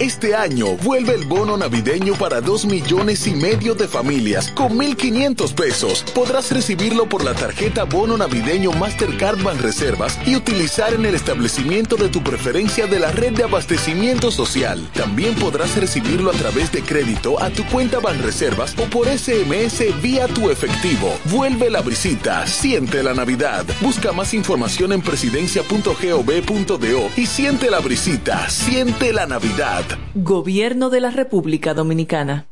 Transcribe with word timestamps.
Este 0.00 0.34
año 0.34 0.76
vuelve 0.76 1.14
el 1.14 1.24
bono 1.24 1.56
navideño 1.56 2.16
para 2.16 2.42
2 2.42 2.66
millones 2.66 3.26
y 3.26 3.30
medio 3.30 3.74
de 3.74 3.88
familias 3.88 4.50
con 4.50 4.76
1.500 4.76 5.54
pesos. 5.54 6.04
Podrás 6.14 6.52
recibirlo 6.52 7.08
por 7.08 7.24
la 7.24 7.32
tarjeta 7.32 7.84
bono 7.84 8.18
navideño 8.18 8.72
Mastercard 8.72 9.42
Banreservas 9.42 10.18
y 10.26 10.36
utilizar 10.36 10.92
en 10.92 11.06
el 11.06 11.14
establecimiento 11.14 11.96
de 11.96 12.10
tu 12.10 12.22
preferencia 12.22 12.86
de 12.86 13.00
la 13.00 13.10
red 13.10 13.32
de 13.32 13.44
abastecimiento 13.44 14.30
social. 14.30 14.86
También 14.92 15.34
podrás 15.34 15.74
recibirlo 15.76 16.30
a 16.30 16.34
través 16.34 16.70
de 16.72 16.82
crédito 16.82 17.42
a 17.42 17.48
tu 17.48 17.64
cuenta 17.64 17.98
Banreservas 17.98 18.74
o 18.78 18.84
por 18.90 19.08
SMS 19.08 19.82
vía 20.02 20.28
tu 20.28 20.50
efectivo. 20.50 21.18
Vuelve 21.30 21.70
la 21.70 21.80
brisita, 21.80 22.46
siente 22.46 23.02
la 23.02 23.14
Navidad. 23.14 23.64
Busca 23.80 24.12
más 24.12 24.34
información 24.34 24.92
en 24.92 25.00
presidencia.gov.do 25.00 27.10
y 27.16 27.24
siente 27.24 27.70
la 27.70 27.80
brisita, 27.80 28.50
siente 28.50 29.14
la 29.14 29.24
Navidad. 29.24 29.85
Gobierno 30.14 30.88
de 30.90 31.00
la 31.00 31.10
República 31.10 31.74
Dominicana. 31.74 32.46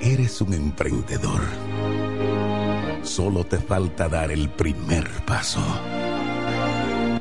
Eres 0.00 0.40
un 0.40 0.54
emprendedor. 0.54 1.42
Solo 3.02 3.44
te 3.44 3.58
falta 3.58 4.08
dar 4.08 4.30
el 4.30 4.48
primer 4.48 5.08
paso. 5.26 5.60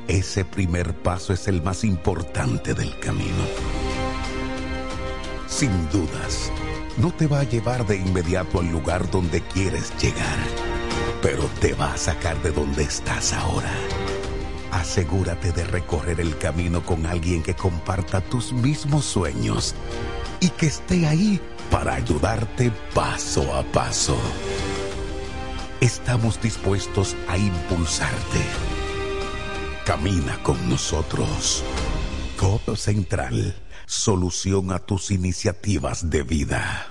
Ese 0.07 0.45
primer 0.45 0.93
paso 0.93 1.33
es 1.33 1.47
el 1.47 1.61
más 1.61 1.83
importante 1.83 2.73
del 2.73 2.97
camino. 2.99 3.43
Sin 5.47 5.71
dudas, 5.89 6.51
no 6.97 7.11
te 7.11 7.27
va 7.27 7.41
a 7.41 7.43
llevar 7.43 7.85
de 7.85 7.97
inmediato 7.97 8.59
al 8.59 8.71
lugar 8.71 9.09
donde 9.11 9.41
quieres 9.41 9.91
llegar, 10.01 10.39
pero 11.21 11.43
te 11.59 11.73
va 11.73 11.93
a 11.93 11.97
sacar 11.97 12.41
de 12.41 12.51
donde 12.51 12.83
estás 12.83 13.33
ahora 13.33 13.71
asegúrate 14.71 15.51
de 15.51 15.63
recorrer 15.65 16.19
el 16.19 16.37
camino 16.37 16.85
con 16.85 17.05
alguien 17.05 17.43
que 17.43 17.53
comparta 17.53 18.21
tus 18.21 18.53
mismos 18.53 19.05
sueños 19.05 19.75
y 20.39 20.49
que 20.49 20.67
esté 20.67 21.05
ahí 21.07 21.39
para 21.69 21.95
ayudarte 21.95 22.71
paso 22.93 23.53
a 23.55 23.63
paso. 23.63 24.17
Estamos 25.79 26.41
dispuestos 26.41 27.15
a 27.27 27.37
impulsarte. 27.37 28.41
Camina 29.85 30.41
con 30.43 30.69
nosotros. 30.69 31.63
Codo 32.37 32.75
Central, 32.75 33.55
solución 33.85 34.71
a 34.71 34.79
tus 34.79 35.11
iniciativas 35.11 36.09
de 36.09 36.23
vida. 36.23 36.90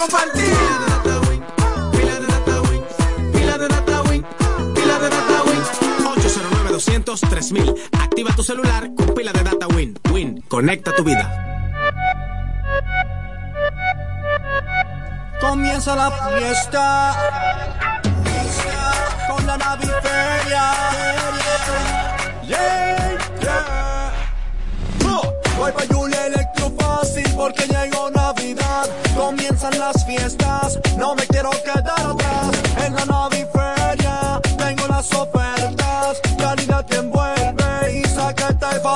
Compartir. 0.00 0.54
Pila 1.92 2.18
de 2.18 2.26
data 2.26 2.60
win, 2.62 2.82
pila 3.32 3.58
de 3.58 3.68
data 3.68 4.02
win, 4.02 4.24
pila 4.74 4.98
de 4.98 5.08
data 5.10 5.42
win, 5.44 5.62
809 6.06 6.72
200 6.72 7.20
3000 7.20 7.74
Activa 7.92 8.34
tu 8.34 8.42
celular 8.42 8.90
con 8.96 9.14
pila 9.14 9.32
de 9.32 9.42
data 9.42 9.66
Win. 9.68 9.98
Win, 10.12 10.42
conecta 10.48 10.94
tu 10.94 11.04
vida. 11.04 11.24
Comienza 15.40 15.94
la 15.96 16.10
fiesta 16.10 17.16
con 19.28 19.46
la 19.46 19.56
naviferia. 19.56 20.64
Yeah, 22.46 23.18
yeah. 23.40 24.12
Oh, 25.06 25.32
voy 25.56 25.72
pa' 25.72 25.86
Julia 25.94 26.26
Electro 26.26 26.70
Fácil 26.78 27.24
porque 27.36 27.66
llegó 27.66 28.10
Navidad. 28.10 28.86
Comienzan 29.60 29.78
las 29.78 30.06
fiestas, 30.06 30.80
no 30.96 31.14
me 31.14 31.26
quiero 31.26 31.50
quedar 31.50 32.00
atrás. 32.00 32.50
En 32.86 32.94
la 32.94 33.04
naviferia 33.04 33.39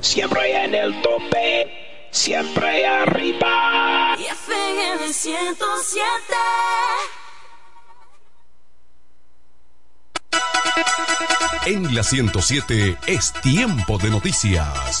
Siempre 0.00 0.64
en 0.64 0.74
el 0.74 1.02
tope. 1.02 2.08
siempre 2.10 2.86
arriba. 2.86 4.16
Y 4.18 4.22
FM 4.24 5.12
107. 5.12 6.34
En 11.66 11.94
la 11.94 12.02
107 12.02 12.96
es 13.06 13.34
tiempo 13.42 13.98
de 13.98 14.08
noticias. 14.08 15.00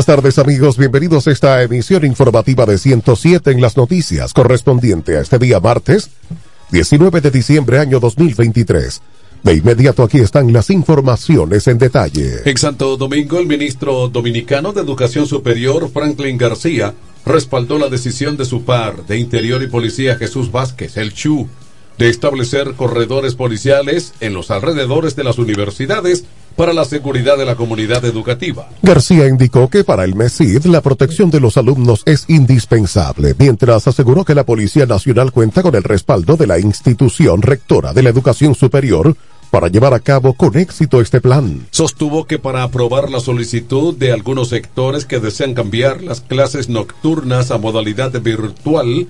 Buenas 0.00 0.16
tardes 0.16 0.38
amigos, 0.38 0.78
bienvenidos 0.78 1.26
a 1.26 1.30
esta 1.30 1.62
emisión 1.62 2.06
informativa 2.06 2.64
de 2.64 2.78
107 2.78 3.50
en 3.50 3.60
las 3.60 3.76
noticias 3.76 4.32
correspondiente 4.32 5.18
a 5.18 5.20
este 5.20 5.38
día 5.38 5.60
martes 5.60 6.08
19 6.70 7.20
de 7.20 7.30
diciembre 7.30 7.78
año 7.78 8.00
2023. 8.00 9.02
De 9.42 9.54
inmediato 9.56 10.02
aquí 10.02 10.16
están 10.20 10.54
las 10.54 10.70
informaciones 10.70 11.68
en 11.68 11.76
detalle. 11.76 12.36
En 12.46 12.56
Santo 12.56 12.96
Domingo, 12.96 13.38
el 13.38 13.46
ministro 13.46 14.08
dominicano 14.08 14.72
de 14.72 14.80
Educación 14.80 15.26
Superior, 15.26 15.90
Franklin 15.92 16.38
García, 16.38 16.94
respaldó 17.26 17.76
la 17.76 17.90
decisión 17.90 18.38
de 18.38 18.46
su 18.46 18.64
par 18.64 19.04
de 19.04 19.18
Interior 19.18 19.62
y 19.62 19.66
Policía 19.66 20.16
Jesús 20.16 20.50
Vázquez, 20.50 20.96
el 20.96 21.12
CHU, 21.12 21.46
de 21.98 22.08
establecer 22.08 22.72
corredores 22.72 23.34
policiales 23.34 24.14
en 24.20 24.32
los 24.32 24.50
alrededores 24.50 25.14
de 25.14 25.24
las 25.24 25.36
universidades 25.36 26.24
para 26.60 26.74
la 26.74 26.84
seguridad 26.84 27.38
de 27.38 27.46
la 27.46 27.56
comunidad 27.56 28.04
educativa. 28.04 28.68
García 28.82 29.26
indicó 29.26 29.70
que 29.70 29.82
para 29.82 30.04
el 30.04 30.14
MESID 30.14 30.66
la 30.66 30.82
protección 30.82 31.30
de 31.30 31.40
los 31.40 31.56
alumnos 31.56 32.02
es 32.04 32.26
indispensable, 32.28 33.34
mientras 33.38 33.88
aseguró 33.88 34.26
que 34.26 34.34
la 34.34 34.44
Policía 34.44 34.84
Nacional 34.84 35.32
cuenta 35.32 35.62
con 35.62 35.74
el 35.74 35.82
respaldo 35.82 36.36
de 36.36 36.46
la 36.46 36.58
institución 36.58 37.40
rectora 37.40 37.94
de 37.94 38.02
la 38.02 38.10
educación 38.10 38.54
superior 38.54 39.16
para 39.50 39.68
llevar 39.68 39.94
a 39.94 40.00
cabo 40.00 40.34
con 40.34 40.54
éxito 40.58 41.00
este 41.00 41.22
plan. 41.22 41.66
Sostuvo 41.70 42.26
que 42.26 42.38
para 42.38 42.62
aprobar 42.62 43.10
la 43.10 43.20
solicitud 43.20 43.96
de 43.96 44.12
algunos 44.12 44.48
sectores 44.48 45.06
que 45.06 45.18
desean 45.18 45.54
cambiar 45.54 46.02
las 46.02 46.20
clases 46.20 46.68
nocturnas 46.68 47.50
a 47.50 47.56
modalidad 47.56 48.12
virtual, 48.20 49.08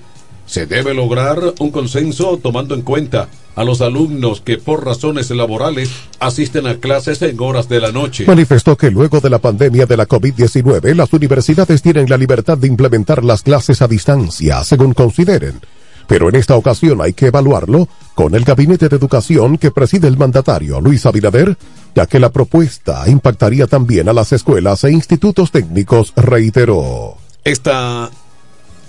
se 0.51 0.65
debe 0.65 0.93
lograr 0.93 1.53
un 1.59 1.71
consenso 1.71 2.37
tomando 2.37 2.75
en 2.75 2.81
cuenta 2.81 3.29
a 3.55 3.63
los 3.63 3.79
alumnos 3.79 4.41
que 4.41 4.57
por 4.57 4.85
razones 4.85 5.29
laborales 5.31 5.89
asisten 6.19 6.67
a 6.67 6.75
clases 6.75 7.21
en 7.21 7.39
horas 7.39 7.69
de 7.69 7.79
la 7.79 7.93
noche. 7.93 8.25
Manifestó 8.27 8.75
que 8.75 8.91
luego 8.91 9.21
de 9.21 9.29
la 9.29 9.39
pandemia 9.39 9.85
de 9.85 9.95
la 9.95 10.05
COVID-19, 10.05 10.93
las 10.93 11.13
universidades 11.13 11.81
tienen 11.81 12.09
la 12.09 12.17
libertad 12.17 12.57
de 12.57 12.67
implementar 12.67 13.23
las 13.23 13.43
clases 13.43 13.81
a 13.81 13.87
distancia, 13.87 14.61
según 14.65 14.93
consideren. 14.93 15.61
Pero 16.05 16.27
en 16.27 16.35
esta 16.35 16.57
ocasión 16.57 17.01
hay 17.01 17.13
que 17.13 17.27
evaluarlo 17.27 17.87
con 18.13 18.35
el 18.35 18.43
Gabinete 18.43 18.89
de 18.89 18.97
Educación 18.97 19.57
que 19.57 19.71
preside 19.71 20.09
el 20.09 20.17
mandatario 20.17 20.81
Luis 20.81 21.05
Abinader, 21.05 21.57
ya 21.95 22.07
que 22.07 22.19
la 22.19 22.29
propuesta 22.29 23.07
impactaría 23.07 23.67
también 23.67 24.09
a 24.09 24.13
las 24.13 24.33
escuelas 24.33 24.83
e 24.83 24.91
institutos 24.91 25.49
técnicos, 25.49 26.11
reiteró. 26.17 27.15
Esta 27.45 28.11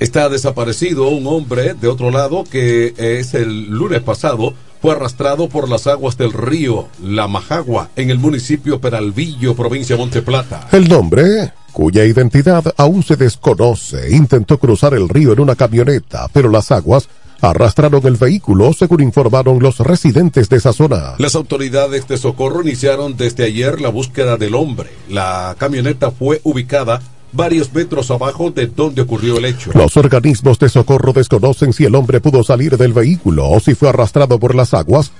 Está 0.02 0.28
desaparecido 0.28 1.10
un 1.10 1.28
hombre 1.28 1.74
de 1.74 1.86
otro 1.86 2.10
lado 2.10 2.42
que 2.42 2.92
es 2.98 3.34
el 3.34 3.70
lunes 3.70 4.00
pasado 4.00 4.52
fue 4.80 4.96
arrastrado 4.96 5.48
por 5.48 5.68
las 5.68 5.86
aguas 5.86 6.18
del 6.18 6.32
río 6.32 6.88
La 7.00 7.28
Majagua 7.28 7.90
en 7.94 8.10
el 8.10 8.18
municipio 8.18 8.80
Peralvillo, 8.80 9.54
provincia 9.54 9.94
de 9.94 10.02
Monteplata. 10.02 10.66
El 10.72 10.88
nombre, 10.88 11.52
cuya 11.72 12.04
identidad 12.04 12.64
aún 12.78 13.04
se 13.04 13.14
desconoce, 13.14 14.10
intentó 14.10 14.58
cruzar 14.58 14.92
el 14.94 15.08
río 15.08 15.34
en 15.34 15.38
una 15.38 15.54
camioneta, 15.54 16.26
pero 16.32 16.48
las 16.48 16.72
aguas 16.72 17.08
arrastraron 17.40 18.04
el 18.04 18.16
vehículo, 18.16 18.72
según 18.72 19.02
informaron 19.02 19.60
los 19.60 19.78
residentes 19.78 20.48
de 20.48 20.56
esa 20.56 20.72
zona. 20.72 21.14
Las 21.18 21.36
autoridades 21.36 22.08
de 22.08 22.18
socorro 22.18 22.62
iniciaron 22.62 23.16
desde 23.16 23.44
ayer 23.44 23.80
la 23.80 23.90
búsqueda 23.90 24.36
del 24.36 24.56
hombre. 24.56 24.90
La 25.08 25.54
camioneta 25.58 26.10
fue 26.10 26.40
ubicada 26.42 27.00
varios 27.32 27.72
metros 27.72 28.10
abajo 28.10 28.50
de 28.50 28.66
donde 28.66 29.02
ocurrió 29.02 29.38
el 29.38 29.46
hecho. 29.46 29.70
Los 29.74 29.96
organismos 29.96 30.58
de 30.58 30.68
socorro 30.68 31.12
desconocen 31.12 31.72
si 31.72 31.84
el 31.84 31.94
hombre 31.94 32.20
pudo 32.20 32.44
salir 32.44 32.76
del 32.76 32.92
vehículo 32.92 33.48
o 33.48 33.60
si 33.60 33.74
fue 33.74 33.88
arrastrado 33.88 34.38
por 34.38 34.54
las 34.54 34.74
aguas, 34.74 35.10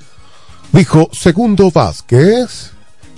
dijo 0.73 1.09
Segundo 1.13 1.71
Vázquez, 1.71 2.73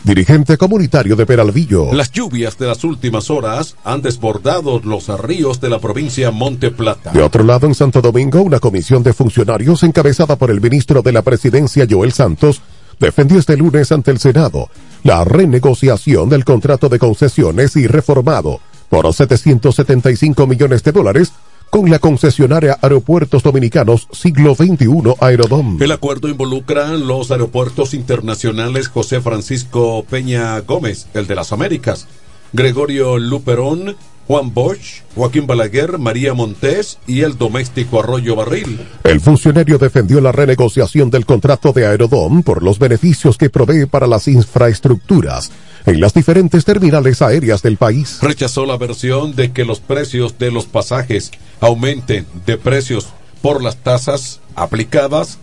dirigente 0.04 0.56
comunitario 0.56 1.16
de 1.16 1.26
Peralvillo. 1.26 1.92
Las 1.92 2.12
lluvias 2.12 2.56
de 2.58 2.66
las 2.66 2.84
últimas 2.84 3.30
horas 3.30 3.76
han 3.84 4.02
desbordado 4.02 4.80
los 4.84 5.08
ríos 5.20 5.60
de 5.60 5.70
la 5.70 5.80
provincia 5.80 6.30
Monte 6.30 6.70
Plata. 6.70 7.10
De 7.10 7.22
otro 7.22 7.42
lado, 7.42 7.66
en 7.66 7.74
Santo 7.74 8.00
Domingo, 8.00 8.42
una 8.42 8.60
comisión 8.60 9.02
de 9.02 9.12
funcionarios 9.12 9.82
encabezada 9.82 10.36
por 10.36 10.50
el 10.50 10.60
ministro 10.60 11.02
de 11.02 11.12
la 11.12 11.22
Presidencia, 11.22 11.86
Joel 11.88 12.12
Santos, 12.12 12.60
defendió 13.00 13.38
este 13.38 13.56
lunes 13.56 13.90
ante 13.90 14.12
el 14.12 14.18
Senado 14.18 14.68
la 15.02 15.24
renegociación 15.24 16.28
del 16.28 16.44
contrato 16.44 16.88
de 16.88 16.98
concesiones 16.98 17.76
y 17.76 17.86
reformado 17.86 18.60
por 18.94 19.12
775 19.12 20.46
millones 20.46 20.84
de 20.84 20.92
dólares 20.92 21.32
con 21.68 21.90
la 21.90 21.98
concesionaria 21.98 22.78
Aeropuertos 22.80 23.42
Dominicanos 23.42 24.06
Siglo 24.12 24.54
XXI 24.54 25.16
Aerodom. 25.18 25.82
El 25.82 25.90
acuerdo 25.90 26.28
involucra 26.28 26.92
los 26.92 27.32
aeropuertos 27.32 27.92
internacionales 27.92 28.86
José 28.86 29.20
Francisco 29.20 30.04
Peña 30.08 30.60
Gómez, 30.60 31.08
el 31.14 31.26
de 31.26 31.34
las 31.34 31.52
Américas, 31.52 32.06
Gregorio 32.52 33.18
Luperón 33.18 33.96
Juan 34.26 34.54
Bosch, 34.54 35.02
Joaquín 35.14 35.46
Balaguer, 35.46 35.98
María 35.98 36.32
Montés 36.32 36.98
y 37.06 37.20
el 37.22 37.36
doméstico 37.36 38.00
Arroyo 38.00 38.36
Barril. 38.36 38.80
El 39.02 39.20
funcionario 39.20 39.76
defendió 39.76 40.20
la 40.20 40.32
renegociación 40.32 41.10
del 41.10 41.26
contrato 41.26 41.72
de 41.72 41.86
Aerodom 41.86 42.42
por 42.42 42.62
los 42.62 42.78
beneficios 42.78 43.36
que 43.36 43.50
provee 43.50 43.86
para 43.86 44.06
las 44.06 44.26
infraestructuras 44.28 45.50
en 45.86 46.00
las 46.00 46.14
diferentes 46.14 46.64
terminales 46.64 47.22
aéreas 47.22 47.62
del 47.62 47.76
país. 47.76 48.18
Rechazó 48.22 48.66
la 48.66 48.76
versión 48.76 49.34
de 49.34 49.52
que 49.52 49.64
los 49.64 49.80
precios 49.80 50.38
de 50.38 50.50
los 50.50 50.66
pasajes 50.66 51.30
aumenten 51.60 52.26
de 52.46 52.56
precios 52.56 53.08
por 53.42 53.62
las 53.62 53.76
tasas 53.76 54.40
aplicadas 54.54 55.38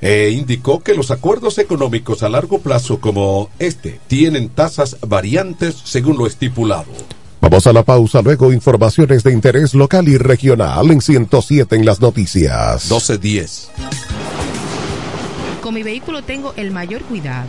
e 0.00 0.30
indicó 0.30 0.80
que 0.80 0.94
los 0.94 1.10
acuerdos 1.10 1.58
económicos 1.58 2.22
a 2.22 2.28
largo 2.28 2.58
plazo 2.60 3.00
como 3.00 3.50
este 3.58 4.00
tienen 4.06 4.48
tasas 4.48 4.96
variantes 5.06 5.76
según 5.84 6.16
lo 6.16 6.26
estipulado. 6.26 6.90
Vamos 7.40 7.66
a 7.66 7.72
la 7.72 7.82
pausa, 7.82 8.20
luego 8.20 8.52
informaciones 8.52 9.24
de 9.24 9.32
interés 9.32 9.74
local 9.74 10.08
y 10.08 10.18
regional 10.18 10.90
en 10.90 11.00
107 11.00 11.74
en 11.76 11.86
las 11.86 12.00
noticias. 12.00 12.84
1210. 12.84 13.70
Con 15.62 15.74
mi 15.74 15.82
vehículo 15.82 16.22
tengo 16.22 16.52
el 16.56 16.70
mayor 16.70 17.02
cuidado. 17.02 17.48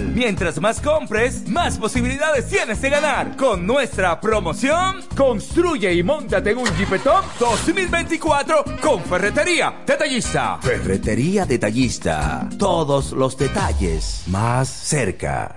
Mientras 0.00 0.60
más 0.60 0.80
compres, 0.80 1.48
más 1.48 1.78
posibilidades 1.78 2.48
tienes 2.48 2.80
de 2.80 2.90
ganar. 2.90 3.36
Con 3.36 3.66
nuestra 3.66 4.20
promoción, 4.20 5.00
construye 5.16 5.92
y 5.92 6.02
montate 6.02 6.50
en 6.50 6.58
un 6.58 6.66
Jeepetop 6.76 7.24
2024 7.38 8.64
con 8.80 9.02
Ferretería 9.02 9.82
Detallista. 9.86 10.58
Ferretería 10.60 11.46
Detallista. 11.46 12.48
Todos 12.58 13.12
los 13.12 13.36
detalles 13.36 14.24
más 14.26 14.68
cerca. 14.68 15.56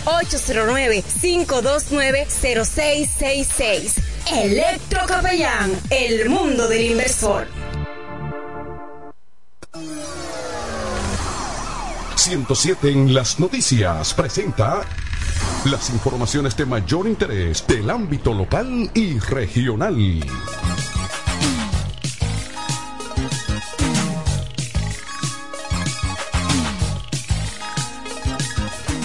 809-529-0666. 3.47 4.03
Electro 4.31 4.99
Capellán, 5.07 5.71
el 5.89 6.29
mundo 6.29 6.67
del 6.67 6.91
inversor. 6.91 7.47
107 12.15 12.91
en 12.91 13.13
las 13.13 13.39
noticias 13.39 14.13
presenta 14.13 14.81
las 15.65 15.89
informaciones 15.89 16.57
de 16.57 16.65
mayor 16.65 17.07
interés 17.07 17.65
del 17.67 17.89
ámbito 17.89 18.33
local 18.33 18.91
y 18.93 19.17
regional. 19.19 19.95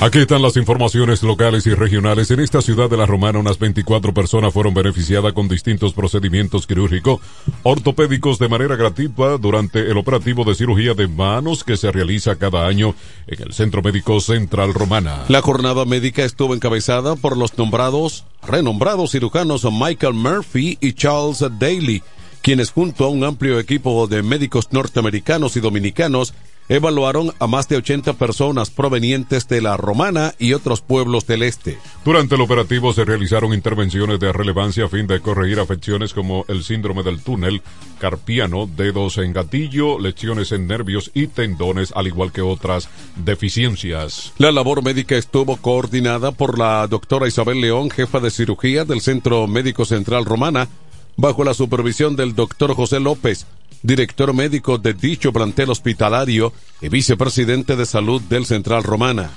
Aquí 0.03 0.19
están 0.19 0.43
las 0.43 0.57
informaciones 0.57 1.23
locales 1.23 1.65
y 1.69 1.75
regionales. 1.75 2.29
En 2.33 2.41
esta 2.41 2.61
ciudad 2.61 2.91
de 2.91 2.97
La 2.97 3.07
Romana, 3.07 3.39
unas 3.39 3.61
24 3.61 4.13
personas 4.13 4.53
fueron 4.53 4.75
beneficiadas 4.75 5.33
con 5.33 5.47
distintos 5.47 5.93
procedimientos 5.93 6.67
quirúrgicos 6.67 7.21
ortopédicos 7.63 8.41
de 8.41 8.49
manera 8.49 8.75
gratuita 8.75 9.39
durante 9.39 9.79
el 9.79 9.97
operativo 9.97 10.43
de 10.43 10.57
cirugía 10.57 10.95
de 10.95 11.07
manos 11.07 11.63
que 11.63 11.77
se 11.77 11.93
realiza 11.93 12.35
cada 12.35 12.67
año 12.67 12.97
en 13.29 13.43
el 13.43 13.53
Centro 13.53 13.81
Médico 13.81 14.21
Central 14.21 14.75
Romana. 14.75 15.23
La 15.29 15.41
jornada 15.41 15.85
médica 15.85 16.25
estuvo 16.25 16.57
encabezada 16.57 17.15
por 17.15 17.37
los 17.37 17.57
nombrados, 17.57 18.25
renombrados 18.45 19.13
cirujanos 19.13 19.65
Michael 19.71 20.15
Murphy 20.15 20.79
y 20.81 20.95
Charles 20.95 21.45
Daly, 21.61 22.03
quienes 22.43 22.73
junto 22.73 23.05
a 23.05 23.09
un 23.09 23.23
amplio 23.23 23.61
equipo 23.61 24.09
de 24.09 24.25
médicos 24.25 24.67
norteamericanos 24.73 25.57
y 25.57 25.61
dominicanos 25.61 26.35
evaluaron 26.69 27.33
a 27.39 27.47
más 27.47 27.69
de 27.69 27.77
80 27.77 28.15
personas 28.15 28.71
provenientes 28.71 29.49
de 29.49 29.61
la 29.61 29.77
Romana 29.77 30.35
y 30.39 30.53
otros 30.53 30.81
pueblos 30.81 31.27
del 31.27 31.43
este. 31.43 31.79
Durante 32.05 32.35
el 32.35 32.41
operativo 32.41 32.93
se 32.93 33.05
realizaron 33.05 33.53
intervenciones 33.53 34.21
de 34.21 34.33
relevancia 34.33 34.87
a 34.87 34.89
fin 34.89 35.07
de 35.07 35.21
corregir 35.21 35.61
afecciones 35.61 36.15
como 36.15 36.45
el 36.49 36.65
síndrome 36.65 37.03
del 37.03 37.21
túnel 37.21 37.63
carpiano, 37.99 38.67
dedos 38.67 39.19
en 39.19 39.33
gatillo, 39.33 39.99
lesiones 39.99 40.53
en 40.53 40.67
nervios 40.67 41.11
y 41.15 41.29
tendones, 41.29 41.93
al 41.95 42.07
igual 42.07 42.33
que 42.33 42.43
otras 42.43 42.89
deficiencias. 43.17 44.33
La 44.39 44.51
labor 44.51 44.83
médica 44.83 45.17
estuvo 45.17 45.57
coordinada 45.57 46.33
por 46.33 46.59
la 46.59 46.87
doctora 46.87 47.29
Isabel 47.29 47.61
León, 47.61 47.91
jefa 47.91 48.21
de 48.21 48.31
cirugía 48.31 48.85
del 48.85 49.01
Centro 49.01 49.47
Médico 49.47 49.85
Central 49.85 50.25
Romana, 50.25 50.69
bajo 51.17 51.45
la 51.45 51.55
supervisión 51.55 52.17
del 52.17 52.35
doctor 52.35 52.75
José 52.75 52.99
López, 53.01 53.47
director 53.83 54.33
médico 54.33 54.79
de 54.79 54.95
dicho 54.95 55.33
plantel 55.33 55.71
hospitalario 55.71 56.53
y 56.81 56.89
vicepresidente 56.89 57.77
de 57.77 57.87
salud 57.87 58.21
del 58.23 58.47
Central 58.47 58.83
Romana. 58.83 59.31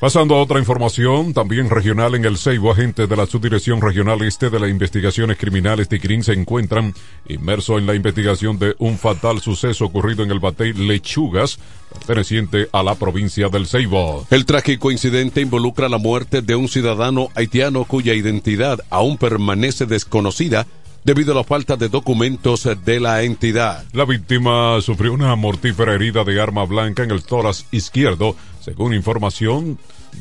Pasando 0.00 0.34
a 0.34 0.42
otra 0.42 0.58
información, 0.58 1.32
también 1.32 1.70
regional 1.70 2.14
en 2.14 2.26
el 2.26 2.36
Seibo, 2.36 2.72
agentes 2.72 3.08
de 3.08 3.16
la 3.16 3.24
Subdirección 3.24 3.80
Regional 3.80 4.20
Este 4.22 4.50
de 4.50 4.60
las 4.60 4.68
Investigaciones 4.68 5.38
Criminales 5.38 5.88
de 5.88 5.98
CRIN 5.98 6.22
se 6.22 6.34
encuentran 6.34 6.92
inmersos 7.26 7.78
en 7.78 7.86
la 7.86 7.94
investigación 7.94 8.58
de 8.58 8.74
un 8.78 8.98
fatal 8.98 9.40
suceso 9.40 9.86
ocurrido 9.86 10.22
en 10.22 10.30
el 10.30 10.40
Batey 10.40 10.74
Lechugas, 10.74 11.58
perteneciente 11.90 12.68
a 12.72 12.82
la 12.82 12.96
provincia 12.96 13.48
del 13.48 13.66
Seibo. 13.66 14.26
El 14.30 14.44
trágico 14.44 14.90
incidente 14.90 15.40
involucra 15.40 15.88
la 15.88 15.96
muerte 15.96 16.42
de 16.42 16.54
un 16.54 16.68
ciudadano 16.68 17.28
haitiano 17.34 17.84
cuya 17.84 18.12
identidad 18.12 18.80
aún 18.90 19.16
permanece 19.16 19.86
desconocida 19.86 20.66
debido 21.04 21.32
a 21.32 21.36
la 21.36 21.44
falta 21.44 21.76
de 21.76 21.88
documentos 21.88 22.68
de 22.84 23.00
la 23.00 23.22
entidad. 23.22 23.84
La 23.92 24.04
víctima 24.06 24.80
sufrió 24.80 25.12
una 25.12 25.36
mortífera 25.36 25.94
herida 25.94 26.24
de 26.24 26.40
arma 26.40 26.64
blanca 26.64 27.04
en 27.04 27.10
el 27.10 27.22
tórax 27.22 27.66
izquierdo, 27.70 28.34
según 28.60 28.94
información 28.94 29.78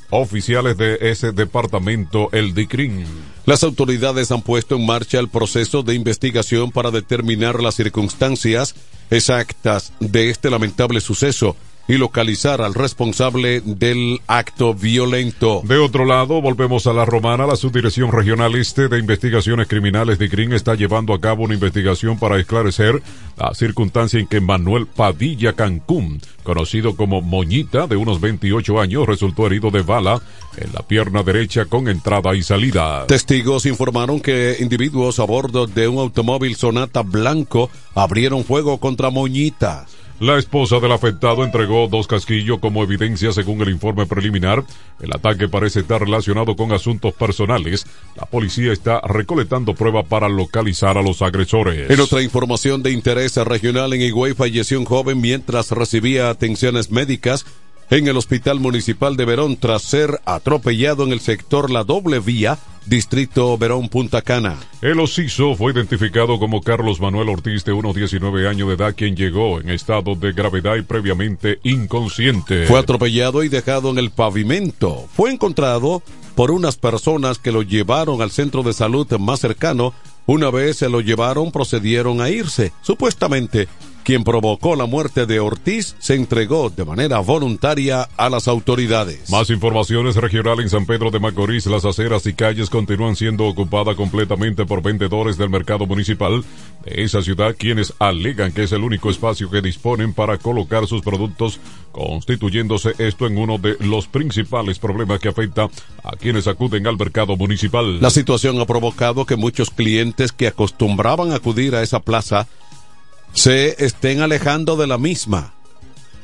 oficiales 0.10 0.78
de 0.78 0.98
ese 1.02 1.32
departamento, 1.32 2.30
el 2.32 2.54
DICRIN. 2.54 3.06
Las 3.46 3.64
autoridades 3.64 4.32
han 4.32 4.42
puesto 4.42 4.76
en 4.76 4.86
marcha 4.86 5.20
el 5.20 5.30
proceso 5.30 5.84
de 5.84 5.96
investigación 5.96 6.72
para 6.72 6.92
determinar 6.92 7.62
las 7.62 7.76
circunstancias 7.76 8.76
exactas 9.10 9.94
de 10.00 10.30
este 10.30 10.50
lamentable 10.50 11.00
suceso 11.00 11.56
y 11.88 11.98
localizar 11.98 12.62
al 12.62 12.74
responsable 12.74 13.62
del 13.62 14.22
acto 14.28 14.74
violento. 14.74 15.62
De 15.66 15.78
otro 15.78 16.06
lado, 16.06 16.42
volvemos 16.42 16.88
a 16.88 16.94
la 16.94 17.06
romana. 17.06 17.46
La 17.46 17.56
Subdirección 17.56 18.12
Regional 18.12 18.56
Este 18.56 18.88
de 18.88 19.00
Investigaciones 19.00 19.68
Criminales 19.68 20.18
de 20.18 20.30
CRIN 20.30 20.54
está 20.54 20.76
llevando 20.76 21.14
a 21.14 21.20
cabo 21.20 21.44
una 21.44 21.54
investigación 21.54 22.18
para 22.18 22.40
esclarecer 22.40 23.02
la 23.38 23.54
circunstancia 23.54 24.20
en 24.20 24.28
que 24.28 24.40
Manuel 24.40 24.88
Padilla 24.88 25.54
Cancún, 25.54 26.22
conocido 26.44 26.96
como 26.96 27.22
Moñita, 27.22 27.88
de 27.88 27.98
unos 27.98 28.22
28 28.22 28.80
años, 28.80 29.06
resultó 29.06 29.48
herido 29.48 29.70
de 29.72 29.82
bala 29.82 30.22
en 30.58 30.72
la 30.72 30.84
pierna 30.84 31.24
derecha 31.24 31.66
con 31.66 31.90
entrada 31.90 32.36
y 32.36 32.44
salida. 32.44 33.08
Testigos 33.08 33.66
informaron 33.66 34.20
que 34.22 34.58
individuos 34.60 35.20
a 35.20 35.26
bordo 35.26 35.68
de 35.68 35.88
un 35.88 35.98
automóvil 35.98 36.56
Sonata 36.56 37.02
blanco 37.02 37.70
abrieron 37.96 38.46
fuego 38.46 38.78
contra 38.78 39.10
Moñita. 39.10 39.86
La 40.20 40.38
esposa 40.38 40.80
del 40.80 40.92
afectado 40.92 41.44
entregó 41.44 41.88
dos 41.88 42.08
casquillos 42.08 42.60
como 42.60 42.84
evidencia 42.84 43.34
según 43.34 43.62
el 43.62 43.70
informe 43.70 44.06
preliminar. 44.06 44.64
El 45.02 45.12
ataque 45.14 45.50
parece 45.50 45.82
estar 45.82 46.00
relacionado 46.00 46.56
con 46.56 46.72
asuntos 46.72 47.14
personales. 47.14 47.86
La 48.16 48.26
policía 48.26 48.72
está 48.72 49.02
recolectando 49.02 49.74
pruebas 49.74 50.06
para 50.06 50.30
localizar 50.30 50.98
a 50.98 51.02
los 51.02 51.22
agresores. 51.22 51.90
En 51.90 52.00
otra 52.00 52.22
información 52.22 52.84
de 52.84 52.92
interés 52.92 53.36
regional 53.38 53.92
en 53.94 54.02
Higüey 54.02 54.34
falleció 54.34 54.80
un 54.80 54.86
joven 54.86 55.20
mientras 55.20 55.72
recibía 55.72 56.30
atenciones 56.30 56.92
médicas 56.92 57.46
en 57.90 58.08
el 58.08 58.18
Hospital 58.18 58.60
Municipal 58.60 59.16
de 59.18 59.26
Verón 59.26 59.58
tras 59.58 59.84
ser 59.84 60.22
atropellado 60.26 61.04
en 61.04 61.12
el 61.12 61.20
sector 61.20 61.70
La 61.70 61.84
Doble 61.84 62.20
Vía, 62.20 62.58
Distrito 62.86 63.58
Verón 63.58 63.90
Punta 63.90 64.22
Cana. 64.22 64.58
El 64.82 65.00
osiso 65.00 65.56
fue 65.56 65.74
identificado 65.74 66.40
como 66.40 66.62
Carlos 66.62 67.00
Manuel 67.00 67.30
Ortiz 67.30 67.64
de 67.64 67.74
unos 67.74 67.96
19 67.96 68.48
años 68.48 68.68
de 68.68 68.74
edad 68.76 68.96
quien 68.96 69.16
llegó 69.16 69.60
en 69.60 69.70
estado 69.70 70.16
de 70.16 70.34
gravedad 70.34 70.76
y 70.76 70.82
previamente 70.82 71.60
inconsciente. 71.64 72.66
Fue 72.66 72.80
atropellado 72.80 73.44
y 73.44 73.50
dejado 73.50 73.92
en 73.92 74.00
el 74.00 74.12
pavimento. 74.12 75.08
Fue 75.14 75.32
encontrado 75.32 76.02
por 76.36 76.52
unas 76.52 76.78
personas 76.78 77.38
que 77.38 77.52
lo 77.52 77.62
llevaron 77.62 78.22
al 78.22 78.32
centro 78.32 78.64
de 78.64 78.74
salud 78.74 79.08
más 79.20 79.40
cercano. 79.40 79.94
Una 80.26 80.50
vez 80.50 80.78
se 80.78 80.90
lo 80.90 81.02
llevaron 81.02 81.52
procedieron 81.52 82.22
a 82.22 82.30
irse. 82.30 82.72
Supuestamente 82.82 83.68
quien 84.04 84.24
provocó 84.24 84.76
la 84.76 84.86
muerte 84.86 85.26
de 85.26 85.40
Ortiz, 85.40 85.96
se 86.00 86.16
entregó 86.16 86.70
de 86.70 86.86
manera 86.86 87.20
voluntaria 87.20 88.10
a 88.18 88.30
las 88.30 88.48
autoridades. 88.48 89.30
Más 89.30 89.50
informaciones 89.50 90.16
regional 90.16 90.60
en 90.60 90.70
San 90.70 90.86
Pedro 90.86 91.10
de 91.10 91.20
Macorís. 91.20 91.66
Las 91.66 91.86
aceras 91.86 92.26
y 92.26 92.34
calles 92.34 92.70
continúan 92.70 93.16
siendo 93.16 93.46
ocupadas 93.46 93.96
completamente 93.96 94.66
por 94.66 94.82
vendedores 94.82 95.38
del 95.38 95.50
mercado 95.50 95.86
municipal 95.86 96.44
de 96.86 97.04
esa 97.04 97.22
ciudad, 97.22 97.56
quienes 97.58 97.94
alegan 98.00 98.52
que 98.52 98.64
es 98.64 98.72
el 98.72 98.84
único 98.84 99.10
espacio 99.10 99.50
que 99.50 99.62
disponen 99.62 100.14
para 100.14 100.38
colocar 100.38 100.86
sus 100.86 101.02
productos, 101.02 101.60
constituyéndose 101.92 102.94
esto 102.98 103.26
en 103.26 103.38
uno 103.38 103.58
de 103.58 103.78
los 103.80 104.08
principales 104.08 104.80
problemas 104.80 105.20
que 105.20 105.30
afecta 105.30 105.70
a 106.04 106.16
quienes 106.18 106.48
acuden 106.48 106.88
al 106.88 106.98
mercado 106.98 107.38
municipal. 107.38 108.02
La 108.02 108.10
situación 108.10 108.60
ha 108.60 108.66
provocado 108.66 109.26
que 109.26 109.36
muchos 109.36 109.70
clientes 109.70 110.32
que 110.32 110.48
acostumbraban 110.48 111.32
acudir 111.32 111.76
a 111.76 111.84
esa 111.84 112.00
plaza 112.00 112.48
se 113.34 113.84
estén 113.84 114.22
alejando 114.22 114.76
de 114.76 114.88
la 114.88 114.98
misma. 114.98 115.54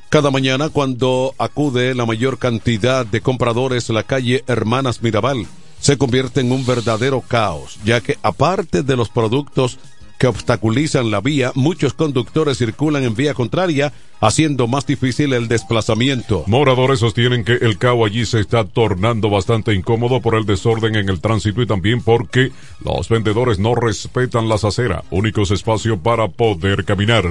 Cada 0.10 0.32
mañana 0.32 0.70
cuando 0.70 1.36
acude 1.38 1.94
la 1.94 2.06
mayor 2.06 2.40
cantidad 2.40 3.06
de 3.06 3.22
compradores 3.22 3.90
a 3.90 3.94
la 3.94 4.04
calle 4.04 4.44
Hermanas 4.48 5.02
Mirabal, 5.02 5.46
se 5.80 5.98
convierte 5.98 6.42
en 6.42 6.52
un 6.52 6.66
verdadero 6.66 7.22
caos, 7.22 7.80
ya 7.86 8.02
que 8.02 8.18
aparte 8.22 8.84
de 8.84 8.96
los 8.96 9.10
productos 9.10 9.80
que 10.20 10.28
obstaculizan 10.28 11.10
la 11.10 11.22
vía, 11.22 11.52
muchos 11.56 11.94
conductores 11.94 12.58
circulan 12.58 13.04
en 13.04 13.16
vía 13.16 13.34
contraria, 13.34 13.94
haciendo 14.20 14.68
más 14.68 14.86
difícil 14.86 15.32
el 15.32 15.48
desplazamiento. 15.48 16.44
Moradores 16.46 17.00
sostienen 17.00 17.46
que 17.46 17.54
el 17.54 17.78
caos 17.78 18.06
allí 18.06 18.26
se 18.26 18.42
está 18.42 18.66
tornando 18.66 19.30
bastante 19.30 19.74
incómodo 19.74 20.22
por 20.22 20.36
el 20.36 20.46
desorden 20.46 20.98
en 20.98 21.08
el 21.08 21.22
tránsito 21.22 21.62
y 21.62 21.68
también 21.68 22.04
porque 22.04 22.52
los 22.84 23.08
vendedores 23.08 23.60
no 23.60 23.76
respetan 23.76 24.50
las 24.50 24.66
aceras, 24.66 25.06
únicos 25.10 25.52
espacios 25.52 25.98
para 26.04 26.28
poder 26.28 26.84
caminar. 26.84 27.24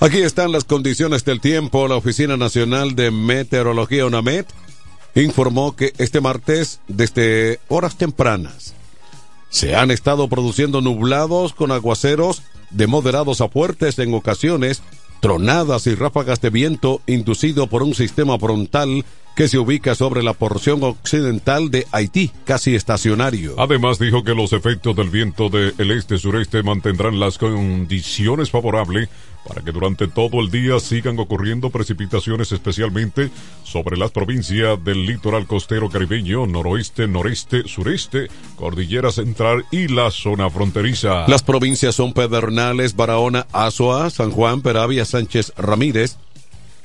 Aquí 0.00 0.18
están 0.18 0.52
las 0.52 0.64
condiciones 0.64 1.24
del 1.24 1.40
tiempo. 1.40 1.88
La 1.88 1.96
Oficina 1.96 2.36
Nacional 2.36 2.94
de 2.94 3.10
Meteorología 3.10 4.04
UNAMED 4.04 4.44
informó 5.14 5.74
que 5.76 5.94
este 5.96 6.20
martes, 6.20 6.80
desde 6.88 7.58
horas 7.68 7.96
tempranas, 7.96 8.73
se 9.54 9.76
han 9.76 9.92
estado 9.92 10.26
produciendo 10.26 10.80
nublados 10.80 11.54
con 11.54 11.70
aguaceros 11.70 12.42
de 12.70 12.88
moderados 12.88 13.40
a 13.40 13.48
fuertes 13.48 14.00
en 14.00 14.12
ocasiones, 14.12 14.82
tronadas 15.20 15.86
y 15.86 15.94
ráfagas 15.94 16.40
de 16.40 16.50
viento 16.50 17.00
inducido 17.06 17.68
por 17.68 17.84
un 17.84 17.94
sistema 17.94 18.36
frontal 18.36 19.04
que 19.34 19.48
se 19.48 19.58
ubica 19.58 19.94
sobre 19.94 20.22
la 20.22 20.32
porción 20.32 20.82
occidental 20.82 21.70
de 21.70 21.86
Haití, 21.92 22.30
casi 22.44 22.74
estacionario. 22.74 23.54
Además 23.58 23.98
dijo 23.98 24.22
que 24.22 24.34
los 24.34 24.52
efectos 24.52 24.94
del 24.94 25.10
viento 25.10 25.48
del 25.48 25.90
este-sureste 25.90 26.62
mantendrán 26.62 27.18
las 27.18 27.38
condiciones 27.38 28.50
favorables 28.50 29.08
para 29.46 29.62
que 29.62 29.72
durante 29.72 30.08
todo 30.08 30.40
el 30.40 30.50
día 30.50 30.80
sigan 30.80 31.18
ocurriendo 31.18 31.70
precipitaciones 31.70 32.50
especialmente 32.52 33.30
sobre 33.62 33.96
las 33.96 34.10
provincias 34.10 34.82
del 34.82 35.04
litoral 35.06 35.46
costero 35.46 35.90
caribeño, 35.90 36.46
noroeste, 36.46 37.06
noreste, 37.06 37.68
sureste, 37.68 38.28
cordillera 38.56 39.12
central 39.12 39.66
y 39.70 39.88
la 39.88 40.10
zona 40.10 40.48
fronteriza. 40.48 41.28
Las 41.28 41.42
provincias 41.42 41.94
son 41.94 42.14
Pedernales, 42.14 42.96
Barahona, 42.96 43.46
Azua, 43.52 44.08
San 44.10 44.30
Juan, 44.30 44.62
Peravia, 44.62 45.04
Sánchez, 45.04 45.52
Ramírez, 45.56 46.16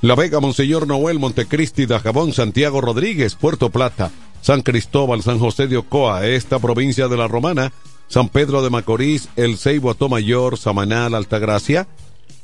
La 0.02 0.16
Vega, 0.16 0.40
Monseñor 0.40 0.88
Noel, 0.88 1.20
Montecristi, 1.20 1.86
Dajabón, 1.86 2.32
Santiago 2.32 2.80
Rodríguez, 2.80 3.36
Puerto 3.36 3.70
Plata, 3.70 4.12
San 4.42 4.62
Cristóbal, 4.62 5.22
San 5.24 5.40
José 5.40 5.68
de 5.68 5.76
Ocoa, 5.76 6.26
esta 6.26 6.58
provincia 6.58 7.10
de 7.10 7.18
la 7.18 7.28
Romana, 7.28 7.74
San 8.08 8.30
Pedro 8.30 8.62
de 8.62 8.70
Macorís, 8.70 9.28
El 9.36 9.58
Ceibo, 9.58 9.92
Atomayor, 9.92 10.58
Samanal, 10.58 11.16
Altagracia, 11.16 11.90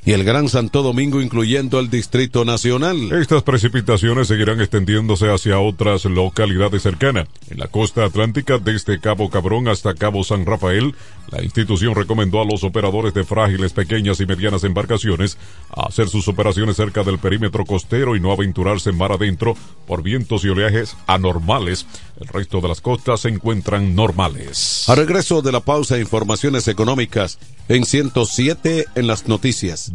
y 0.05 0.13
el 0.13 0.23
Gran 0.23 0.49
Santo 0.49 0.83
Domingo, 0.83 1.19
incluyendo 1.19 1.79
el 1.79 1.89
Distrito 1.89 2.45
Nacional. 2.45 3.11
Estas 3.11 3.41
precipitaciones 3.41 4.27
seguirán 4.27 4.61
extendiéndose 4.61 5.33
hacia 5.33 5.59
otras 5.59 6.05
localidades 6.05 6.83
cercanas. 6.83 7.27
En 7.49 7.57
la 7.57 7.67
costa 7.67 8.05
atlántica, 8.05 8.59
desde 8.59 8.99
Cabo 8.99 9.31
Cabrón 9.31 9.67
hasta 9.67 9.95
Cabo 9.95 10.23
San 10.23 10.45
Rafael, 10.45 10.93
la 11.31 11.43
institución 11.43 11.95
recomendó 11.95 12.39
a 12.39 12.45
los 12.45 12.63
operadores 12.63 13.15
de 13.15 13.23
frágiles, 13.23 13.73
pequeñas 13.73 14.19
y 14.21 14.27
medianas 14.27 14.63
embarcaciones 14.63 15.39
a 15.75 15.87
hacer 15.87 16.07
sus 16.07 16.27
operaciones 16.27 16.75
cerca 16.75 17.03
del 17.03 17.17
perímetro 17.17 17.65
costero 17.65 18.15
y 18.15 18.19
no 18.19 18.31
aventurarse 18.31 18.91
en 18.91 18.97
mar 18.97 19.11
adentro 19.11 19.55
por 19.87 20.03
vientos 20.03 20.45
y 20.45 20.49
oleajes 20.49 20.95
anormales. 21.07 21.87
El 22.19 22.27
resto 22.27 22.61
de 22.61 22.67
las 22.67 22.79
costas 22.79 23.21
se 23.21 23.29
encuentran 23.29 23.95
normales. 23.95 24.87
A 24.87 24.95
regreso 24.95 25.41
de 25.41 25.51
la 25.51 25.61
pausa, 25.61 25.97
informaciones 25.97 26.67
económicas 26.67 27.39
en 27.67 27.85
107 27.85 28.85
en 28.93 29.07
las 29.07 29.27
noticias. 29.27 29.94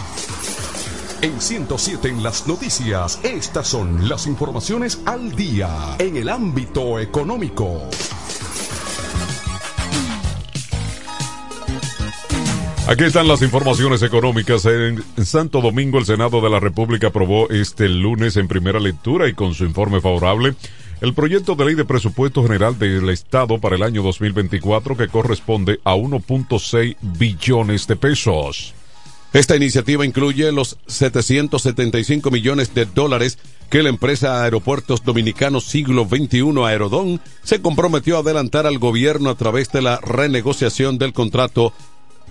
En 1.22 1.40
107 1.42 2.10
en 2.10 2.24
las 2.24 2.48
noticias, 2.48 3.20
estas 3.24 3.68
son 3.68 4.08
las 4.08 4.28
informaciones 4.28 5.00
al 5.06 5.36
día 5.36 5.96
en 5.98 6.18
el 6.18 6.30
ámbito 6.30 7.00
económico. 7.00 7.90
Aquí 12.88 13.04
están 13.04 13.28
las 13.28 13.42
informaciones 13.42 14.04
económicas. 14.04 14.64
En 14.66 15.04
Santo 15.26 15.60
Domingo, 15.60 15.98
el 15.98 16.06
Senado 16.06 16.40
de 16.40 16.52
la 16.52 16.60
República 16.60 17.08
aprobó 17.08 17.50
este 17.50 17.90
lunes 17.90 18.38
en 18.38 18.48
primera 18.48 18.80
lectura 18.80 19.28
y 19.28 19.34
con 19.34 19.56
su 19.56 19.66
informe 19.66 20.02
favorable 20.02 20.54
el 21.02 21.16
proyecto 21.16 21.56
de 21.56 21.66
ley 21.66 21.76
de 21.76 21.84
presupuesto 21.84 22.44
general 22.44 22.78
del 22.78 23.10
Estado 23.10 23.58
para 23.58 23.76
el 23.76 23.82
año 23.82 24.04
2024 24.04 24.96
que 24.96 25.08
corresponde 25.08 25.80
a 25.84 25.96
1.6 25.96 26.96
billones 27.02 27.88
de 27.88 27.96
pesos. 27.96 28.76
Esta 29.34 29.56
iniciativa 29.56 30.06
incluye 30.06 30.52
los 30.52 30.78
775 30.86 32.30
millones 32.30 32.74
de 32.76 32.86
dólares 32.86 33.40
que 33.70 33.82
la 33.84 33.90
empresa 33.90 34.44
Aeropuertos 34.44 35.04
Dominicanos 35.04 35.66
Siglo 35.66 36.08
XXI 36.08 36.64
Aerodón 36.64 37.20
se 37.44 37.62
comprometió 37.62 38.16
a 38.16 38.20
adelantar 38.20 38.68
al 38.68 38.78
gobierno 38.78 39.32
a 39.32 39.36
través 39.36 39.72
de 39.72 39.82
la 39.82 40.00
renegociación 40.02 41.00
del 41.00 41.14
contrato 41.14 41.74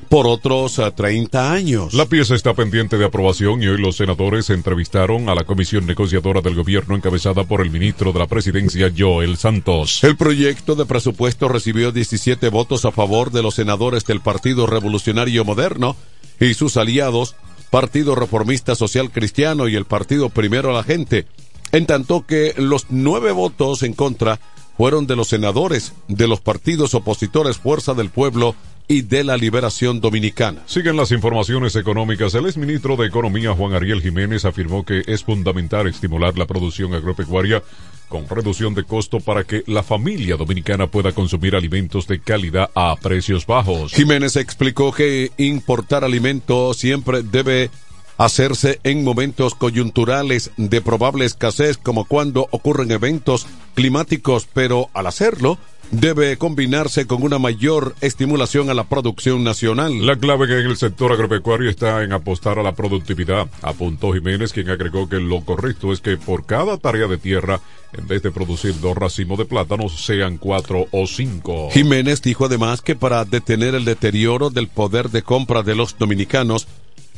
por 0.05 0.27
otros 0.27 0.81
30 0.95 1.53
años. 1.53 1.95
La 1.95 2.07
pieza 2.07 2.35
está 2.35 2.55
pendiente 2.55 2.99
de 2.99 3.05
aprobación 3.05 3.63
y 3.63 3.67
hoy 3.69 3.79
los 3.79 3.97
senadores 3.97 4.51
entrevistaron 4.51 5.29
a 5.29 5.35
la 5.35 5.45
comisión 5.45 5.87
negociadora 5.87 6.41
del 6.41 6.55
gobierno 6.55 6.95
encabezada 6.95 7.45
por 7.45 7.61
el 7.61 7.71
ministro 7.71 8.13
de 8.13 8.19
la 8.19 8.27
presidencia 8.27 8.93
Joel 8.97 9.37
Santos. 9.37 10.03
El 10.05 10.17
proyecto 10.17 10.75
de 10.75 10.87
presupuesto 10.87 11.49
recibió 11.49 11.93
17 11.93 12.49
votos 12.49 12.85
a 12.85 12.93
favor 12.93 13.31
de 13.31 13.43
los 13.43 13.55
senadores 13.55 14.05
del 14.05 14.21
Partido 14.21 14.67
Revolucionario 14.67 15.45
Moderno 15.45 15.97
y 16.41 16.55
sus 16.55 16.77
aliados, 16.77 17.37
Partido 17.71 18.15
Reformista 18.15 18.75
Social 18.75 19.11
Cristiano 19.11 19.69
y 19.69 19.77
el 19.77 19.85
Partido 19.85 20.29
Primero 20.29 20.71
a 20.71 20.75
la 20.75 20.85
Gente, 20.85 21.27
en 21.73 21.87
tanto 21.87 22.27
que 22.27 22.55
los 22.57 22.87
nueve 22.91 23.33
votos 23.33 23.83
en 23.83 23.95
contra 23.95 24.41
fueron 24.77 25.07
de 25.07 25.17
los 25.17 25.29
senadores 25.29 25.93
de 26.09 26.27
los 26.27 26.41
partidos 26.41 26.95
opositores 26.95 27.59
Fuerza 27.59 27.95
del 27.95 28.11
Pueblo 28.11 28.55
y 28.87 29.03
de 29.03 29.25
la 29.25 29.37
Liberación 29.37 30.01
Dominicana. 30.01 30.63
Siguen 30.67 30.97
las 30.97 31.11
informaciones 31.11 31.75
económicas. 31.77 32.35
El 32.35 32.47
exministro 32.47 32.97
de 32.97 33.07
Economía 33.07 33.53
Juan 33.53 33.75
Ariel 33.75 34.03
Jiménez 34.03 34.45
afirmó 34.45 34.85
que 34.85 35.03
es 35.07 35.25
fundamental 35.25 35.87
estimular 35.87 36.37
la 36.37 36.47
producción 36.47 36.95
agropecuaria 36.95 37.63
con 38.09 38.29
reducción 38.29 38.75
de 38.75 38.85
costo 38.85 39.21
para 39.21 39.45
que 39.45 39.65
la 39.67 39.83
familia 39.83 40.37
dominicana 40.37 40.87
pueda 40.87 41.13
consumir 41.13 41.57
alimentos 41.57 42.07
de 42.07 42.21
calidad 42.21 42.71
a 42.75 42.95
precios 42.97 43.47
bajos. 43.47 43.93
Jiménez 43.93 44.37
explicó 44.37 44.93
que 44.93 45.33
importar 45.39 46.05
alimentos 46.05 46.77
siempre 46.77 47.23
debe 47.23 47.71
hacerse 48.17 48.79
en 48.85 49.03
momentos 49.03 49.55
coyunturales 49.55 50.51
de 50.57 50.81
probable 50.81 51.25
escasez 51.25 51.79
como 51.79 52.05
cuando 52.05 52.47
ocurren 52.51 52.91
eventos 52.91 53.47
climáticos, 53.75 54.47
pero 54.53 54.89
al 54.95 55.07
hacerlo 55.07 55.59
debe 55.91 56.37
combinarse 56.37 57.07
con 57.07 57.23
una 57.23 57.39
mayor 57.39 57.95
estimulación 58.01 58.71
a 58.71 58.75
la 58.75 58.85
producción 58.85 59.45
nacional. 59.45 60.07
La 60.07 60.17
clave 60.17 60.45
en 60.45 60.67
el 60.67 60.77
sector 60.77 61.13
agropecuario 61.13 61.71
está 61.71 62.03
en 62.03 62.13
apostar 62.13 62.59
a 62.59 62.63
la 62.63 62.73
productividad, 62.73 63.49
apuntó 63.63 64.13
Jiménez, 64.13 64.53
quien 64.53 64.71
agregó 64.71 65.09
que 65.09 65.17
lo 65.17 65.43
correcto 65.43 65.93
es 65.93 66.01
que 66.01 66.17
por 66.17 66.47
cada 66.47 66.79
tarea 66.79 67.07
de 67.07 67.19
tierra, 67.19 67.61
en 67.93 68.07
vez 68.07 68.23
de 68.23 68.31
producir 68.31 68.79
dos 68.81 68.97
racimos 68.97 69.39
de 69.39 69.45
plátanos, 69.45 70.05
sean 70.05 70.39
cuatro 70.39 70.87
o 70.91 71.07
cinco. 71.07 71.69
Jiménez 71.71 72.23
dijo 72.23 72.47
además 72.47 72.83
que 72.83 72.97
para 72.97 73.25
detener 73.25 73.75
el 73.75 73.85
deterioro 73.85 74.51
del 74.51 74.69
poder 74.69 75.11
de 75.11 75.23
compra 75.23 75.63
de 75.63 75.75
los 75.75 75.97
dominicanos, 75.99 76.67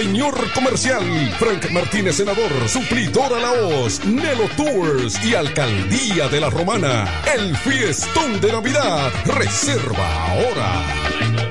Señor 0.01 0.51
Comercial. 0.53 1.03
Frank 1.37 1.69
Martínez, 1.69 2.15
senador, 2.15 2.51
suplidor 2.67 3.35
a 3.35 3.39
la 3.39 3.51
voz. 3.61 4.03
Nelo 4.03 4.49
Tours 4.57 5.23
y 5.23 5.35
Alcaldía 5.35 6.27
de 6.27 6.39
la 6.39 6.49
Romana. 6.49 7.21
El 7.35 7.55
fiestón 7.55 8.41
de 8.41 8.51
Navidad. 8.51 9.13
Reserva 9.25 10.25
ahora. 10.25 11.50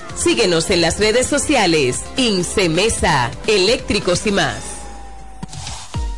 Síguenos 0.15 0.69
en 0.69 0.81
las 0.81 0.99
redes 0.99 1.27
sociales. 1.27 2.01
Incemesa, 2.17 3.31
eléctricos 3.47 4.25
y 4.27 4.31
más. 4.31 4.80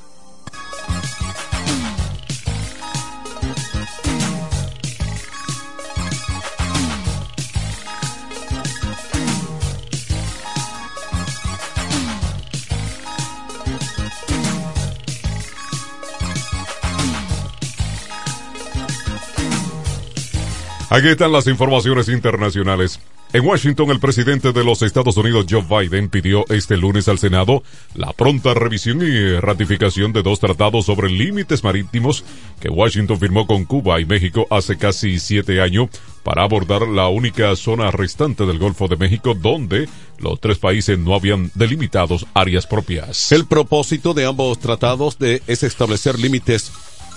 Aquí 20.91 21.07
están 21.07 21.31
las 21.31 21.47
informaciones 21.47 22.09
internacionales. 22.09 22.99
En 23.31 23.45
Washington, 23.45 23.91
el 23.91 24.01
presidente 24.01 24.51
de 24.51 24.65
los 24.65 24.81
Estados 24.81 25.15
Unidos, 25.15 25.45
Joe 25.49 25.61
Biden, 25.61 26.09
pidió 26.09 26.43
este 26.49 26.75
lunes 26.75 27.07
al 27.07 27.17
Senado 27.17 27.63
la 27.95 28.11
pronta 28.11 28.53
revisión 28.53 29.01
y 29.01 29.39
ratificación 29.39 30.11
de 30.11 30.21
dos 30.21 30.41
tratados 30.41 30.87
sobre 30.87 31.09
límites 31.09 31.63
marítimos 31.63 32.25
que 32.59 32.67
Washington 32.67 33.17
firmó 33.17 33.47
con 33.47 33.63
Cuba 33.63 34.01
y 34.01 34.05
México 34.05 34.47
hace 34.49 34.77
casi 34.77 35.17
siete 35.19 35.61
años 35.61 35.87
para 36.23 36.43
abordar 36.43 36.81
la 36.81 37.07
única 37.07 37.55
zona 37.55 37.89
restante 37.89 38.45
del 38.45 38.59
Golfo 38.59 38.89
de 38.89 38.97
México 38.97 39.33
donde 39.33 39.87
los 40.19 40.41
tres 40.41 40.57
países 40.57 40.99
no 40.99 41.15
habían 41.15 41.51
delimitados 41.55 42.25
áreas 42.33 42.67
propias. 42.67 43.31
El 43.31 43.45
propósito 43.45 44.13
de 44.13 44.25
ambos 44.25 44.59
tratados 44.59 45.15
es 45.21 45.63
establecer 45.63 46.19
límites 46.19 46.69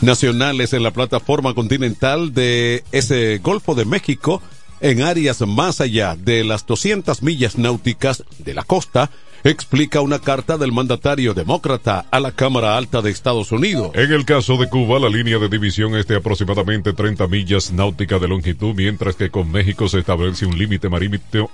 nacionales 0.04 0.72
en 0.72 0.82
la 0.82 0.90
plataforma 0.90 1.54
continental 1.54 2.34
de 2.34 2.84
ese 2.92 3.38
Golfo 3.38 3.74
de 3.74 3.84
México 3.84 4.42
en 4.80 5.02
áreas 5.02 5.40
más 5.42 5.80
allá 5.80 6.16
de 6.16 6.44
las 6.44 6.66
200 6.66 7.22
millas 7.22 7.56
náuticas 7.56 8.24
de 8.38 8.54
la 8.54 8.62
costa 8.64 9.10
explica 9.44 10.00
una 10.00 10.18
carta 10.18 10.56
del 10.56 10.72
mandatario 10.72 11.34
demócrata 11.34 12.06
a 12.10 12.18
la 12.18 12.32
Cámara 12.32 12.78
Alta 12.78 13.02
de 13.02 13.10
Estados 13.10 13.52
Unidos. 13.52 13.90
En 13.94 14.10
el 14.10 14.24
caso 14.24 14.56
de 14.56 14.70
Cuba, 14.70 14.98
la 14.98 15.10
línea 15.10 15.38
de 15.38 15.50
división 15.50 15.94
es 15.96 16.06
de 16.06 16.16
aproximadamente 16.16 16.94
30 16.94 17.26
millas 17.26 17.70
náuticas 17.70 18.22
de 18.22 18.28
longitud, 18.28 18.74
mientras 18.74 19.16
que 19.16 19.28
con 19.28 19.52
México 19.52 19.86
se 19.86 19.98
establece 19.98 20.46
un 20.46 20.58
límite 20.58 20.88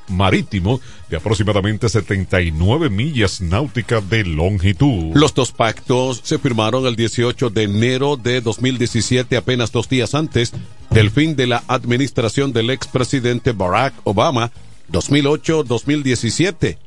marítimo 0.06 0.80
de 1.08 1.16
aproximadamente 1.16 1.88
79 1.88 2.90
millas 2.90 3.40
náuticas 3.40 4.08
de 4.08 4.22
longitud. 4.24 5.10
Los 5.14 5.34
dos 5.34 5.50
pactos 5.50 6.20
se 6.22 6.38
firmaron 6.38 6.86
el 6.86 6.94
18 6.94 7.50
de 7.50 7.64
enero 7.64 8.16
de 8.16 8.40
2017, 8.40 9.36
apenas 9.36 9.72
dos 9.72 9.88
días 9.88 10.14
antes 10.14 10.52
del 10.90 11.10
fin 11.10 11.34
de 11.34 11.48
la 11.48 11.64
administración 11.66 12.52
del 12.52 12.70
expresidente 12.70 13.50
Barack 13.50 13.94
Obama, 14.04 14.52
2008-2017 14.92 16.78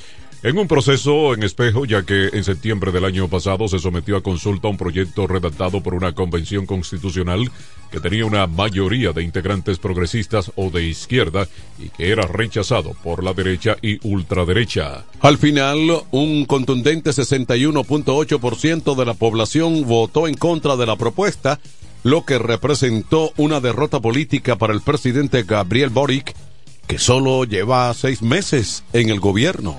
En 0.41 0.57
un 0.57 0.69
proceso 0.69 1.33
en 1.33 1.43
espejo, 1.43 1.83
ya 1.83 2.03
que 2.03 2.29
en 2.31 2.45
septiembre 2.45 2.93
del 2.93 3.03
año 3.03 3.27
pasado 3.27 3.67
se 3.67 3.77
sometió 3.77 4.15
a 4.15 4.23
consulta 4.23 4.69
un 4.69 4.77
proyecto 4.77 5.27
redactado 5.27 5.83
por 5.83 5.93
una 5.93 6.13
convención 6.13 6.65
constitucional 6.65 7.51
que 7.91 7.99
tenía 7.99 8.25
una 8.25 8.47
mayoría 8.47 9.11
de 9.11 9.21
integrantes 9.21 9.79
progresistas 9.79 10.53
o 10.55 10.69
de 10.69 10.85
izquierda 10.85 11.45
y 11.77 11.89
que 11.89 12.11
era 12.11 12.25
rechazado 12.25 12.95
por 13.03 13.21
la 13.21 13.33
derecha 13.33 13.75
y 13.81 13.99
ultraderecha. 14.07 15.03
Al 15.19 15.37
final, 15.37 16.03
un 16.11 16.45
contundente 16.45 17.09
61.8% 17.09 18.95
de 18.95 19.05
la 19.05 19.15
población 19.15 19.85
votó 19.85 20.25
en 20.25 20.35
contra 20.35 20.77
de 20.77 20.85
la 20.85 20.95
propuesta 20.95 21.59
lo 22.03 22.25
que 22.25 22.39
representó 22.39 23.31
una 23.37 23.59
derrota 23.59 23.99
política 23.99 24.55
para 24.55 24.73
el 24.73 24.81
presidente 24.81 25.43
Gabriel 25.43 25.89
Boric, 25.89 26.33
que 26.87 26.97
solo 26.99 27.43
lleva 27.43 27.93
seis 27.93 28.21
meses 28.21 28.83
en 28.93 29.09
el 29.09 29.19
gobierno. 29.19 29.77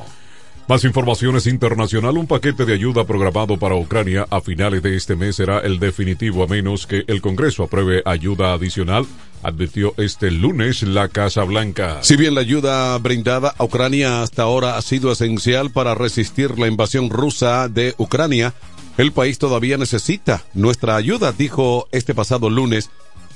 Más 0.71 0.85
informaciones 0.85 1.49
internacional. 1.49 2.17
Un 2.17 2.29
paquete 2.29 2.65
de 2.65 2.75
ayuda 2.75 3.05
programado 3.05 3.59
para 3.59 3.75
Ucrania 3.75 4.29
a 4.31 4.41
finales 4.41 4.85
de 4.85 4.95
este 4.95 5.17
mes 5.17 5.35
será 5.35 5.59
el 5.59 5.81
definitivo 5.81 6.45
a 6.45 6.47
menos 6.47 6.87
que 6.87 7.03
el 7.09 7.21
Congreso 7.21 7.65
apruebe 7.65 8.03
ayuda 8.05 8.53
adicional, 8.53 9.05
advirtió 9.43 9.95
este 9.97 10.31
lunes 10.31 10.85
la 10.85 11.09
Casa 11.09 11.43
Blanca. 11.43 11.99
Si 12.03 12.15
bien 12.15 12.37
la 12.37 12.43
ayuda 12.43 12.97
brindada 12.99 13.53
a 13.59 13.65
Ucrania 13.65 14.23
hasta 14.23 14.43
ahora 14.43 14.77
ha 14.77 14.83
sido 14.83 15.11
esencial 15.11 15.73
para 15.73 15.97
resistir 15.97 16.57
la 16.57 16.69
invasión 16.69 17.11
rusa 17.11 17.69
de 17.69 17.97
Ucrania, 17.99 18.55
el 18.97 19.13
país 19.13 19.39
todavía 19.39 19.79
necesita 19.79 20.45
nuestra 20.55 20.97
ayuda, 20.97 21.33
dijo 21.33 21.89
este 21.93 22.15
pasado 22.15 22.51
lunes 22.51 22.91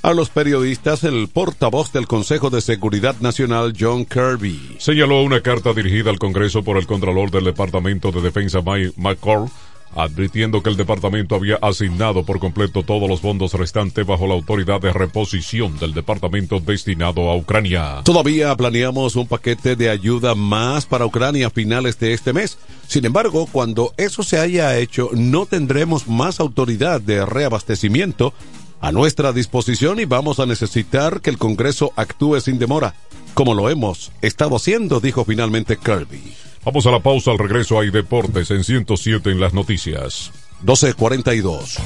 a 0.05 0.12
los 0.12 0.29
periodistas 0.29 1.03
el 1.03 1.29
portavoz 1.29 1.90
del 1.90 2.07
Consejo 2.07 2.51
de 2.51 2.61
Seguridad 2.61 3.17
Nacional 3.21 3.73
John 3.79 4.05
Kirby. 4.05 4.77
Señaló 4.79 5.23
una 5.23 5.40
carta 5.40 5.73
dirigida 5.73 6.11
al 6.11 6.19
Congreso 6.19 6.62
por 6.62 6.77
el 6.77 6.87
Contralor 6.87 7.31
del 7.31 7.45
Departamento 7.45 8.12
de 8.12 8.21
Defensa 8.21 8.61
Mike 8.61 8.93
McCall 8.99 9.49
advirtiendo 9.96 10.62
que 10.62 10.70
el 10.70 10.76
departamento 10.76 11.35
había 11.35 11.57
asignado 11.57 12.24
por 12.24 12.38
completo 12.38 12.83
todos 12.83 13.09
los 13.09 13.20
fondos 13.20 13.54
restantes 13.54 14.07
bajo 14.07 14.26
la 14.26 14.35
autoridad 14.35 14.80
de 14.80 14.92
reposición 14.92 15.78
del 15.78 15.94
departamento 15.94 16.61
destinado 16.61 17.30
a 17.30 17.37
Ucrania. 17.37 18.02
Todavía 18.04 18.54
planeamos 18.57 19.16
un 19.16 19.26
paquete 19.26 19.76
de 19.76 19.90
ayuda 19.90 20.35
más 20.35 20.87
para 20.87 21.07
Ucrania 21.07 21.48
a 21.48 21.50
finales 21.50 21.98
de 21.98 22.12
este 22.12 22.33
mes. 22.33 22.59
Sin 22.87 23.04
embargo, 23.04 23.48
cuando 23.50 23.92
eso 23.96 24.22
se 24.22 24.38
haya 24.38 24.76
hecho, 24.78 25.11
no 25.12 25.46
tendremos 25.46 26.09
más 26.09 26.40
autoridad 26.40 27.00
de 27.00 27.24
reabastecimiento 27.24 28.35
a 28.80 28.92
nuestra 28.92 29.33
disposición 29.33 29.98
y 30.00 30.04
vamos 30.04 30.40
a 30.40 30.46
necesitar 30.46 31.20
que 31.20 31.30
el 31.30 31.38
Congreso 31.38 31.92
actúe 31.96 32.40
sin 32.40 32.59
demora, 32.59 32.94
como 33.33 33.54
lo 33.54 33.70
hemos 33.70 34.12
estado 34.20 34.57
haciendo, 34.57 35.00
dijo 35.00 35.24
finalmente 35.24 35.78
Kirby. 35.78 36.35
Vamos 36.64 36.87
a 36.87 36.90
la 36.90 37.00
pausa, 37.00 37.31
al 37.31 37.38
regreso 37.38 37.79
hay 37.79 37.90
deportes 37.90 38.50
en 38.50 38.64
107 38.64 39.31
en 39.31 39.38
las 39.38 39.53
noticias. 39.53 40.33
1242. 40.61 41.77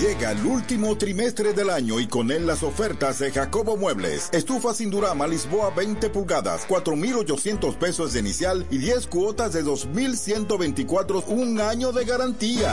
Llega 0.00 0.30
el 0.30 0.46
último 0.46 0.96
trimestre 0.96 1.52
del 1.52 1.68
año 1.68 1.98
y 1.98 2.06
con 2.06 2.30
él 2.30 2.46
las 2.46 2.62
ofertas 2.62 3.18
de 3.18 3.32
Jacobo 3.32 3.76
Muebles. 3.76 4.30
Estufa 4.32 4.72
sin 4.72 4.90
Durama 4.90 5.26
Lisboa 5.26 5.70
20 5.76 6.10
pulgadas, 6.10 6.64
4,800 6.68 7.74
pesos 7.74 8.12
de 8.12 8.20
inicial 8.20 8.64
y 8.70 8.78
10 8.78 9.08
cuotas 9.08 9.52
de 9.52 9.62
2,124, 9.62 11.24
un 11.26 11.60
año 11.60 11.90
de 11.90 12.04
garantía. 12.04 12.72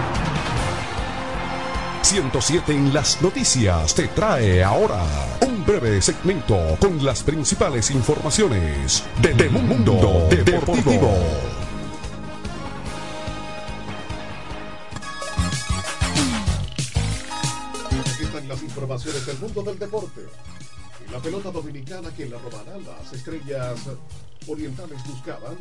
107 2.11 2.73
en 2.73 2.93
las 2.93 3.21
noticias 3.21 3.95
te 3.95 4.09
trae 4.09 4.61
ahora 4.61 5.01
un 5.47 5.65
breve 5.65 6.01
segmento 6.01 6.75
con 6.77 7.01
las 7.05 7.23
principales 7.23 7.89
informaciones 7.89 9.05
de, 9.21 9.33
de 9.33 9.47
Mundo 9.49 10.27
Deportivo. 10.29 11.09
Aquí 18.01 18.23
están 18.25 18.47
las 18.49 18.61
informaciones 18.61 19.25
del 19.25 19.39
mundo 19.39 19.63
del 19.63 19.79
deporte. 19.79 20.21
La 21.13 21.19
pelota 21.19 21.49
dominicana 21.49 22.13
que 22.13 22.27
la 22.27 22.37
romana 22.39 22.77
las 22.85 23.13
estrellas 23.13 23.79
orientales 24.49 25.01
buscaban. 25.07 25.55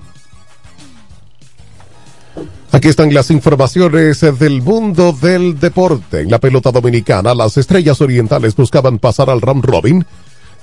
Aquí 2.72 2.89
están 2.89 3.12
las 3.12 3.31
informaciones 3.31 4.20
del 4.20 4.62
mundo 4.62 5.12
del 5.12 5.59
deporte. 5.59 6.20
En 6.20 6.31
la 6.31 6.39
pelota 6.39 6.70
dominicana, 6.70 7.35
las 7.35 7.57
estrellas 7.57 8.01
orientales 8.01 8.55
buscaban 8.55 8.99
pasar 8.99 9.28
al 9.28 9.41
round 9.41 9.64
robin 9.64 10.07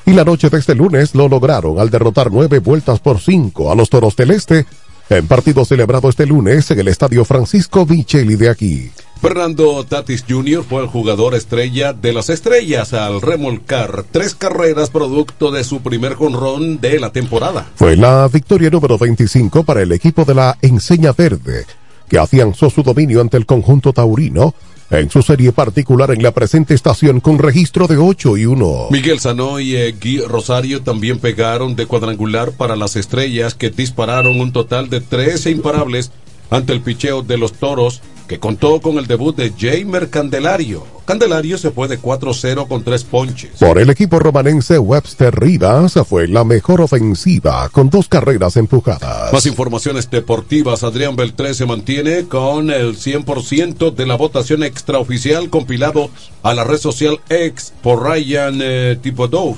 y 0.06 0.14
la 0.14 0.24
noche 0.24 0.50
de 0.50 0.58
este 0.58 0.74
lunes 0.74 1.14
lo 1.16 1.28
lograron 1.28 1.80
al 1.80 1.90
derrotar 1.90 2.32
nueve 2.32 2.60
vueltas 2.60 3.02
por 3.02 3.20
cinco 3.20 3.72
a 3.72 3.76
los 3.76 3.90
toros 3.90 4.16
del 4.16 4.32
este 4.32 4.66
en 5.10 5.28
partido 5.28 5.64
celebrado 5.66 6.10
este 6.10 6.26
lunes 6.26 6.70
en 6.72 6.80
el 6.80 6.88
estadio 6.88 7.24
Francisco 7.26 7.86
Micheli 7.86 8.36
de 8.36 8.50
aquí. 8.50 8.92
Fernando 9.22 9.84
Tatis 9.84 10.24
Jr. 10.28 10.64
fue 10.64 10.82
el 10.84 10.88
jugador 10.88 11.34
estrella 11.34 11.94
de 11.94 12.14
las 12.14 12.30
estrellas 12.30 12.94
al 12.94 13.22
remolcar 13.22 14.04
tres 14.12 14.36
carreras 14.36 14.90
producto 14.90 15.52
de 15.52 15.64
su 15.64 15.82
primer 15.82 16.14
jonrón 16.14 16.80
de 16.80 17.00
la 17.00 17.12
temporada. 17.12 17.68
Fue 17.76 17.96
la 17.96 18.28
victoria 18.28 18.70
número 18.70 18.98
25 18.98 19.64
para 19.64 19.82
el 19.82 19.92
equipo 19.92 20.24
de 20.24 20.36
la 20.36 20.58
Enseña 20.62 21.14
Verde, 21.14 21.66
que 22.08 22.20
afianzó 22.20 22.70
su 22.70 22.84
dominio 22.84 23.22
ante 23.22 23.38
el 23.38 23.46
conjunto 23.46 23.92
taurino 23.92 24.54
en 24.90 25.10
su 25.10 25.22
serie 25.22 25.52
particular 25.52 26.12
en 26.12 26.24
la 26.24 26.32
presente 26.32 26.74
estación 26.74 27.20
con 27.20 27.40
registro 27.40 27.88
de 27.88 27.98
8 27.98 28.38
y 28.38 28.46
1. 28.46 28.88
Miguel 28.90 29.20
Sanó 29.20 29.60
y 29.60 29.76
eh, 29.76 29.96
Gui 30.00 30.20
Rosario 30.22 30.82
también 30.82 31.20
pegaron 31.20 31.76
de 31.76 31.86
cuadrangular 31.86 32.52
para 32.54 32.76
las 32.76 32.96
estrellas 32.96 33.54
que 33.54 33.70
dispararon 33.70 34.40
un 34.40 34.54
total 34.54 34.90
de 34.90 35.02
13 35.02 35.52
imparables 35.52 36.12
ante 36.50 36.74
el 36.74 36.82
picheo 36.82 37.22
de 37.22 37.38
los 37.38 37.54
toros 37.54 38.02
que 38.28 38.40
contó 38.40 38.82
con 38.82 38.98
el 38.98 39.08
debut 39.08 39.36
de 39.36 39.54
Jamer 39.58 40.10
Candelario. 40.10 40.86
Candelario 41.06 41.58
se 41.58 41.72
fue 41.72 41.88
de 41.88 42.00
4-0 42.00 42.68
con 42.68 42.84
tres 42.84 43.06
ponches. 43.06 43.52
Por 43.60 43.80
el 43.80 43.90
equipo 43.90 44.20
romanense, 44.20 44.78
Webster 44.78 45.34
Rivas 45.34 45.94
fue 46.06 46.28
la 46.28 46.44
mejor 46.44 46.82
ofensiva 46.82 47.70
con 47.70 47.90
dos 47.90 48.10
carreras 48.10 48.58
empujadas. 48.58 49.32
Más 49.32 49.46
informaciones 49.46 50.10
deportivas. 50.12 50.84
Adrián 50.84 51.16
Beltré 51.16 51.54
se 51.54 51.66
mantiene 51.66 52.26
con 52.28 52.70
el 52.70 52.98
100% 52.98 53.94
de 53.94 54.06
la 54.06 54.16
votación 54.16 54.64
extraoficial 54.64 55.50
compilado 55.50 56.10
a 56.44 56.54
la 56.54 56.66
red 56.66 56.78
social 56.78 57.22
X 57.30 57.74
por 57.82 58.04
Ryan 58.04 58.60
eh, 58.62 58.98
Thibodeau 59.02 59.58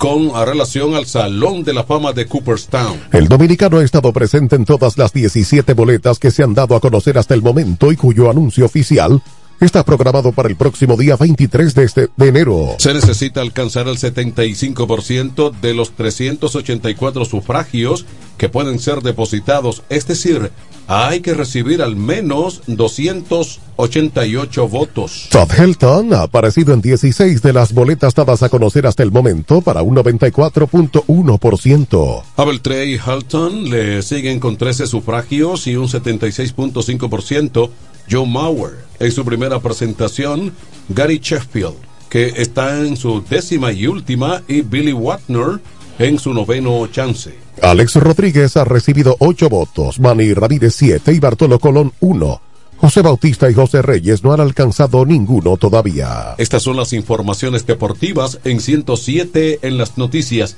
con 0.00 0.30
relación 0.46 0.94
al 0.94 1.04
Salón 1.04 1.62
de 1.62 1.74
la 1.74 1.84
Fama 1.84 2.14
de 2.14 2.24
Cooperstown. 2.24 2.98
El 3.12 3.28
dominicano 3.28 3.76
ha 3.76 3.84
estado 3.84 4.14
presente 4.14 4.56
en 4.56 4.64
todas 4.64 4.96
las 4.96 5.12
17 5.12 5.74
boletas 5.74 6.18
que 6.18 6.30
se 6.30 6.42
han 6.42 6.54
dado 6.54 6.74
a 6.74 6.80
conocer 6.80 7.18
hasta 7.18 7.34
el 7.34 7.42
momento 7.42 7.92
y 7.92 7.96
cuyo 7.96 8.30
anuncio 8.30 8.64
oficial 8.64 9.22
está 9.60 9.84
programado 9.84 10.32
para 10.32 10.48
el 10.48 10.56
próximo 10.56 10.96
día 10.96 11.16
23 11.16 11.74
de, 11.74 11.84
este, 11.84 12.08
de 12.16 12.28
enero. 12.28 12.76
Se 12.78 12.94
necesita 12.94 13.40
alcanzar 13.40 13.88
el 13.88 13.98
75% 13.98 15.52
de 15.60 15.74
los 15.74 15.92
384 15.92 17.24
sufragios 17.24 18.06
que 18.36 18.48
pueden 18.48 18.78
ser 18.78 19.02
depositados, 19.02 19.82
es 19.90 20.06
decir, 20.06 20.50
hay 20.92 21.20
que 21.20 21.34
recibir 21.34 21.82
al 21.82 21.94
menos 21.94 22.62
288 22.66 24.68
votos. 24.68 25.28
Todd 25.30 25.48
Helton 25.56 26.12
ha 26.14 26.22
aparecido 26.22 26.74
en 26.74 26.80
16 26.80 27.42
de 27.42 27.52
las 27.52 27.72
boletas 27.72 28.12
dadas 28.14 28.42
a 28.42 28.48
conocer 28.48 28.88
hasta 28.88 29.04
el 29.04 29.12
momento 29.12 29.60
para 29.60 29.82
un 29.82 29.94
94.1%. 29.94 32.22
A 32.34 32.44
Beltré 32.44 32.86
y 32.86 32.94
Helton 32.94 33.70
le 33.70 34.02
siguen 34.02 34.40
con 34.40 34.56
13 34.56 34.88
sufragios 34.88 35.68
y 35.68 35.76
un 35.76 35.86
76.5% 35.86 37.70
Joe 38.10 38.26
Mauer. 38.26 38.89
En 39.00 39.10
su 39.10 39.24
primera 39.24 39.58
presentación, 39.60 40.52
Gary 40.90 41.18
Sheffield, 41.22 41.74
que 42.10 42.34
está 42.36 42.78
en 42.80 42.98
su 42.98 43.22
décima 43.22 43.72
y 43.72 43.86
última, 43.86 44.42
y 44.46 44.60
Billy 44.60 44.92
Watner 44.92 45.58
en 45.98 46.18
su 46.18 46.34
noveno 46.34 46.86
chance. 46.88 47.34
Alex 47.62 47.96
Rodríguez 47.96 48.56
ha 48.56 48.64
recibido 48.64 49.16
8 49.18 49.48
votos, 49.48 50.00
Manny 50.00 50.34
Ramírez 50.34 50.74
7 50.76 51.12
y 51.14 51.18
Bartolo 51.18 51.58
Colón 51.58 51.92
1. 52.00 52.42
José 52.76 53.02
Bautista 53.02 53.50
y 53.50 53.54
José 53.54 53.82
Reyes 53.82 54.24
no 54.24 54.32
han 54.32 54.40
alcanzado 54.40 55.04
ninguno 55.04 55.58
todavía. 55.58 56.34
Estas 56.38 56.62
son 56.62 56.76
las 56.76 56.92
informaciones 56.94 57.66
deportivas 57.66 58.38
en 58.44 58.60
107 58.60 59.60
en 59.62 59.76
las 59.76 59.98
noticias. 59.98 60.56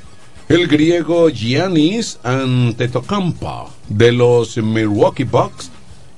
El 0.49 0.69
griego 0.69 1.29
Giannis 1.31 2.19
Antetokounmpo 2.23 3.71
de 3.89 4.13
los 4.13 4.57
Milwaukee 4.57 5.25
Bucks 5.25 5.72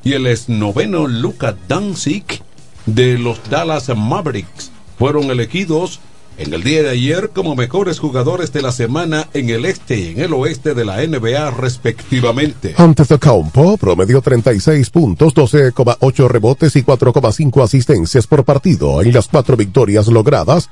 y 0.04 0.12
el 0.12 0.26
esnoveno 0.26 1.06
Luka 1.06 1.56
Doncic 1.66 2.42
de 2.86 3.18
los 3.18 3.40
Dallas 3.48 3.90
Mavericks 3.96 4.70
fueron 4.98 5.30
elegidos 5.30 6.00
en 6.36 6.52
el 6.52 6.62
día 6.62 6.82
de 6.82 6.90
ayer 6.90 7.30
como 7.30 7.54
mejores 7.54 7.98
jugadores 7.98 8.52
de 8.52 8.60
la 8.60 8.72
semana 8.72 9.28
en 9.34 9.50
el 9.50 9.64
este 9.64 9.98
y 9.98 10.08
en 10.08 10.20
el 10.20 10.34
oeste 10.34 10.74
de 10.74 10.84
la 10.84 11.04
NBA 11.06 11.50
respectivamente. 11.52 12.74
Antetokounmpo 12.76 13.76
promedió 13.76 14.20
36 14.20 14.90
puntos, 14.90 15.34
12,8 15.34 16.28
rebotes 16.28 16.76
y 16.76 16.82
4,5 16.82 17.62
asistencias 17.62 18.26
por 18.26 18.44
partido 18.44 19.00
en 19.00 19.12
las 19.12 19.28
cuatro 19.28 19.56
victorias 19.56 20.08
logradas 20.08 20.68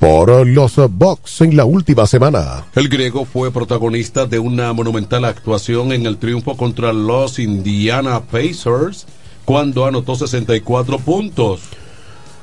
por 0.00 0.46
los 0.46 0.76
Bucks 0.90 1.42
en 1.42 1.56
la 1.56 1.66
última 1.66 2.06
semana. 2.06 2.64
El 2.74 2.88
griego 2.88 3.26
fue 3.26 3.52
protagonista 3.52 4.24
de 4.26 4.38
una 4.38 4.72
monumental 4.72 5.26
actuación 5.26 5.92
en 5.92 6.06
el 6.06 6.16
triunfo 6.16 6.56
contra 6.56 6.92
los 6.92 7.38
Indiana 7.38 8.20
Pacers 8.20 9.06
cuando 9.44 9.84
anotó 9.84 10.16
64 10.16 10.98
puntos. 11.00 11.60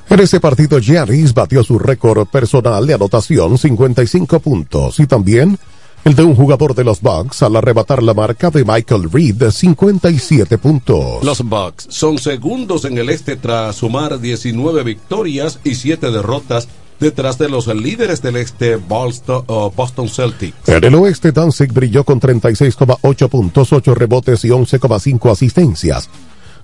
En 0.10 0.20
ese 0.20 0.40
partido, 0.40 0.80
Giannis 0.80 1.34
batió 1.34 1.64
su 1.64 1.80
récord 1.80 2.28
personal 2.28 2.86
de 2.86 2.94
anotación, 2.94 3.58
55 3.58 4.40
puntos, 4.40 5.00
y 5.00 5.08
también 5.08 5.58
el 6.06 6.16
de 6.16 6.24
un 6.24 6.36
jugador 6.36 6.76
de 6.76 6.84
los 6.84 7.02
Bucks 7.02 7.42
al 7.42 7.56
arrebatar 7.56 8.02
la 8.04 8.14
marca 8.14 8.50
de 8.52 8.64
Michael 8.64 9.12
Reed, 9.12 9.50
57 9.50 10.58
puntos. 10.60 11.24
Los 11.24 11.42
Bucks 11.42 11.88
son 11.90 12.20
segundos 12.20 12.86
en 12.86 12.98
el 13.00 13.10
este 13.10 13.36
tras 13.36 13.78
sumar 13.78 14.20
19 14.20 14.84
victorias 14.84 15.60
y 15.64 15.76
7 15.76 16.12
derrotas 16.12 16.70
detrás 17.00 17.38
de 17.38 17.50
los 17.50 17.68
líderes 17.68 18.22
del 18.22 18.38
este 18.38 18.76
Boston, 18.76 19.44
uh, 19.48 19.72
Boston 19.76 20.10
Celtics. 20.10 20.68
En 20.68 20.84
el 20.84 20.96
oeste, 20.96 21.32
Danzig 21.32 21.72
brilló 21.72 22.04
con 22.04 22.20
36,8 22.20 23.30
puntos, 23.30 23.74
8 23.74 23.96
rebotes 23.96 24.46
y 24.46 24.50
11,5 24.50 25.32
asistencias. 25.32 26.10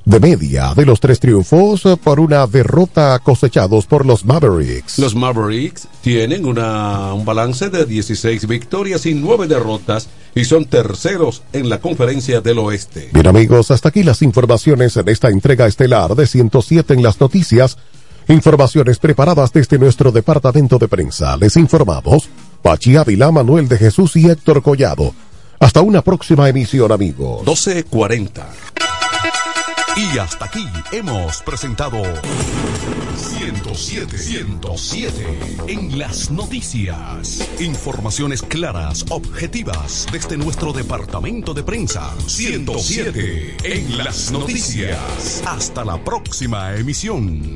De 0.06 0.20
media 0.20 0.74
de 0.76 0.86
los 0.86 1.00
tres 1.00 1.18
triunfos 1.22 1.84
por 2.04 2.20
una 2.20 2.46
derrota 2.46 3.18
cosechados 3.20 3.86
por 3.86 4.06
los 4.06 4.26
Mavericks. 4.26 5.00
Los 5.00 5.16
Mavericks 5.16 5.88
tienen 6.02 6.46
una, 6.46 7.14
un 7.14 7.24
balance 7.24 7.70
de 7.70 7.86
16 7.86 8.46
victorias 8.48 9.06
y 9.06 9.14
9 9.14 9.48
derrotas 9.48 10.10
y 10.36 10.44
son 10.44 10.66
terceros 10.66 11.44
en 11.54 11.70
la 11.70 11.80
conferencia 11.80 12.42
del 12.42 12.60
oeste. 12.60 13.12
Bien 13.14 13.28
amigos, 13.28 13.72
hasta 13.72 13.90
aquí 13.90 14.04
las 14.04 14.22
informaciones 14.22 14.98
en 14.98 15.08
esta 15.08 15.30
entrega 15.30 15.68
estelar 15.68 16.16
de 16.16 16.28
107 16.28 16.94
en 16.94 17.02
las 17.02 17.22
noticias. 17.22 17.78
Informaciones 18.28 19.00
preparadas 19.00 19.52
desde 19.52 19.78
nuestro 19.78 20.12
departamento 20.12 20.78
de 20.78 20.88
prensa. 20.88 21.36
Les 21.38 21.58
informamos 21.58 22.30
Pachi 22.62 22.96
Ávila, 22.96 23.32
Manuel 23.32 23.68
de 23.68 23.78
Jesús 23.78 24.16
y 24.16 24.30
Héctor 24.30 24.62
Collado. 24.62 25.14
Hasta 25.60 25.82
una 25.82 26.02
próxima 26.02 26.48
emisión, 26.48 26.92
amigos. 26.92 27.40
1240. 27.40 28.48
Y 29.96 30.18
hasta 30.18 30.46
aquí 30.46 30.66
hemos 30.92 31.44
presentado 31.44 32.02
107, 33.16 34.18
107 34.18 35.38
en 35.68 36.00
las 36.00 36.32
noticias. 36.32 37.48
Informaciones 37.60 38.42
claras, 38.42 39.06
objetivas 39.10 40.08
desde 40.12 40.36
nuestro 40.38 40.74
departamento 40.74 41.54
de 41.54 41.64
prensa. 41.64 42.12
107 42.26 43.58
en 43.64 43.98
las 43.98 44.32
noticias. 44.32 45.44
Hasta 45.46 45.86
la 45.86 46.04
próxima 46.04 46.76
emisión. 46.76 47.56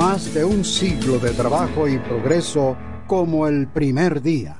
Más 0.00 0.32
de 0.32 0.46
un 0.46 0.64
siglo 0.64 1.18
de 1.18 1.28
trabajo 1.32 1.86
y 1.86 1.98
progreso 1.98 2.74
como 3.06 3.46
el 3.46 3.68
primer 3.68 4.22
día. 4.22 4.59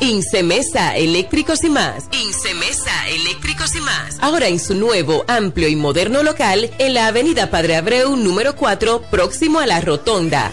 Incemesa 0.00 0.96
Eléctricos 0.96 1.62
y 1.62 1.68
más. 1.68 2.04
Incemesa 2.10 3.08
Eléctricos 3.08 3.74
y 3.76 3.80
más. 3.80 4.16
Ahora 4.20 4.48
en 4.48 4.58
su 4.58 4.74
nuevo, 4.74 5.24
amplio 5.28 5.68
y 5.68 5.76
moderno 5.76 6.22
local 6.22 6.70
en 6.78 6.94
la 6.94 7.08
Avenida 7.08 7.50
Padre 7.50 7.76
Abreu 7.76 8.16
número 8.16 8.56
4, 8.56 9.02
próximo 9.10 9.60
a 9.60 9.66
la 9.66 9.80
Rotonda. 9.80 10.52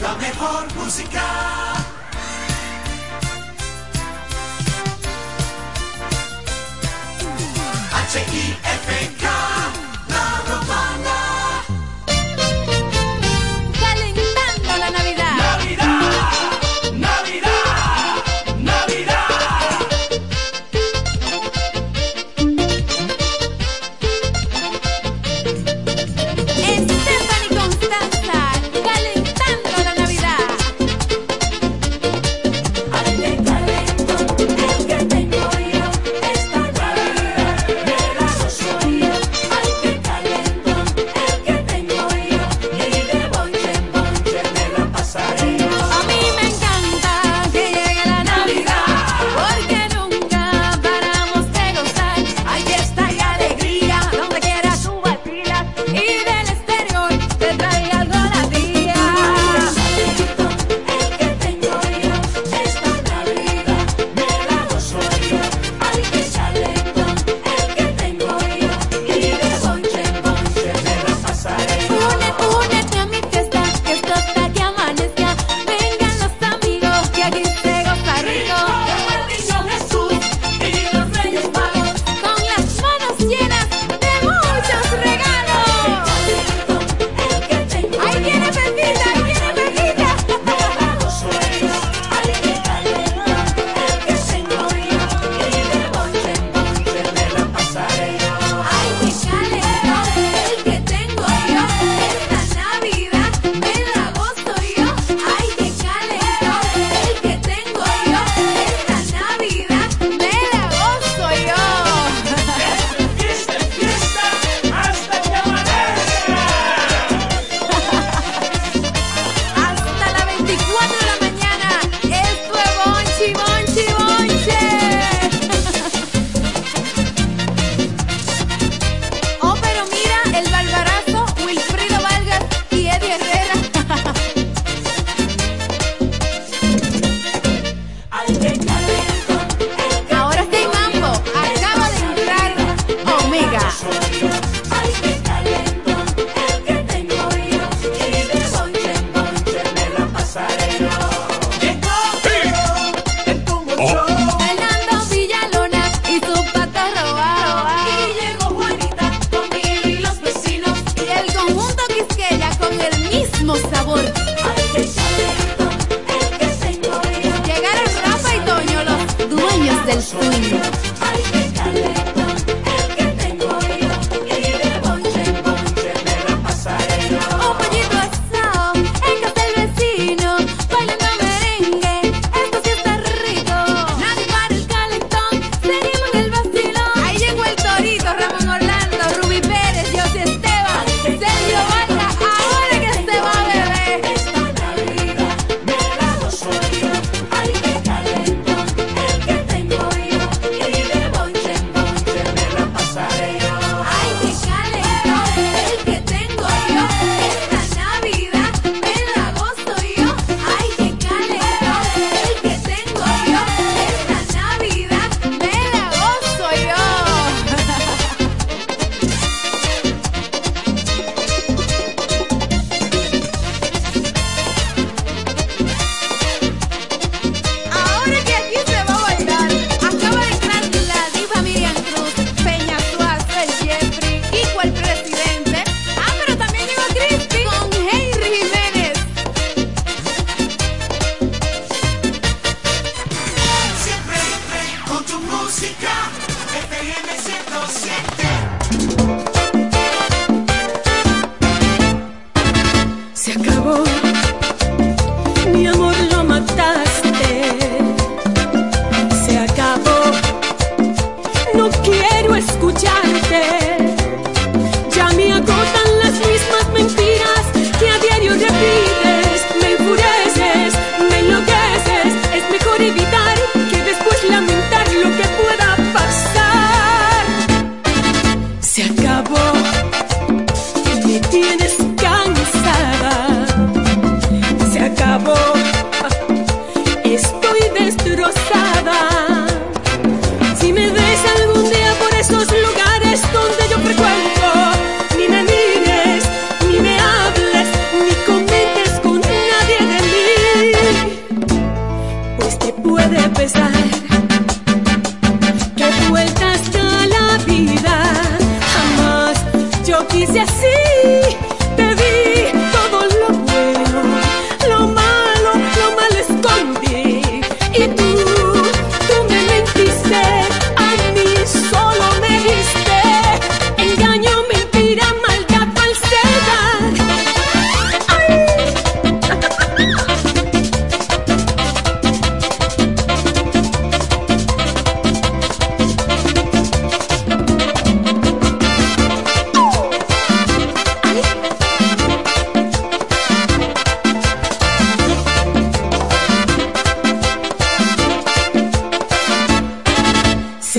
La 0.00 0.14
mejor 0.14 0.74
música. 0.76 1.22
H-I-F-K 7.92 8.69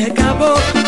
se 0.01 0.11
acabó. 0.11 0.80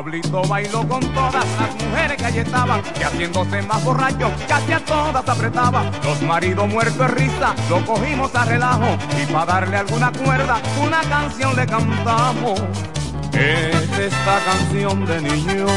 Pablito 0.00 0.40
bailó 0.48 0.88
con 0.88 1.00
todas 1.12 1.44
las 1.60 1.84
mujeres 1.84 2.16
que 2.16 2.24
allí 2.24 2.38
estaban 2.38 2.80
y 2.98 3.02
haciéndose 3.02 3.60
más 3.60 3.84
borracho 3.84 4.32
casi 4.48 4.72
a 4.72 4.82
todas 4.82 5.28
apretaba. 5.28 5.90
Los 6.02 6.22
maridos 6.22 6.66
muertos 6.68 6.96
de 6.96 7.08
risa 7.08 7.54
lo 7.68 7.84
cogimos 7.84 8.34
a 8.34 8.46
relajo 8.46 8.96
y 9.22 9.30
para 9.30 9.44
darle 9.44 9.76
alguna 9.76 10.10
cuerda 10.10 10.56
una 10.82 11.02
canción 11.02 11.54
le 11.54 11.66
cantamos. 11.66 12.62
Es 13.34 13.98
esta 13.98 14.40
canción 14.42 15.04
de 15.04 15.20
niños 15.20 15.70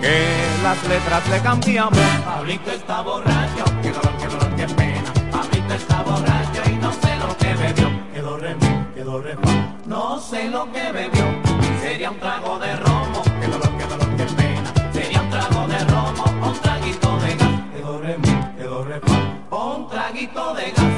que 0.00 0.36
las 0.62 0.80
letras 0.86 1.28
le 1.28 1.40
cambiamos. 1.40 1.98
Pablito 2.24 2.70
está 2.70 3.00
borracho, 3.02 3.64
qué 3.82 3.90
dolor, 3.90 4.12
qué 4.20 4.26
dolor, 4.28 4.54
qué 4.54 4.66
pena. 4.68 5.12
Pablito 5.32 5.74
está 5.74 6.02
borracho 6.02 6.62
y 6.70 6.74
no 6.76 6.92
sé 6.92 7.16
lo 7.16 7.36
que 7.36 7.54
bebió. 7.54 7.90
Quedó 8.14 8.36
re, 8.36 8.56
quedó 8.94 9.20
re, 9.20 9.36
no 9.84 10.20
sé 10.20 10.48
lo 10.48 10.70
que 10.70 10.92
bebió. 10.92 11.58
Sería 11.82 12.10
un 12.10 12.18
trago 12.20 12.58
de 12.58 12.76
romo 12.76 13.17
poquito 20.18 20.54
de 20.54 20.72
gas. 20.72 20.97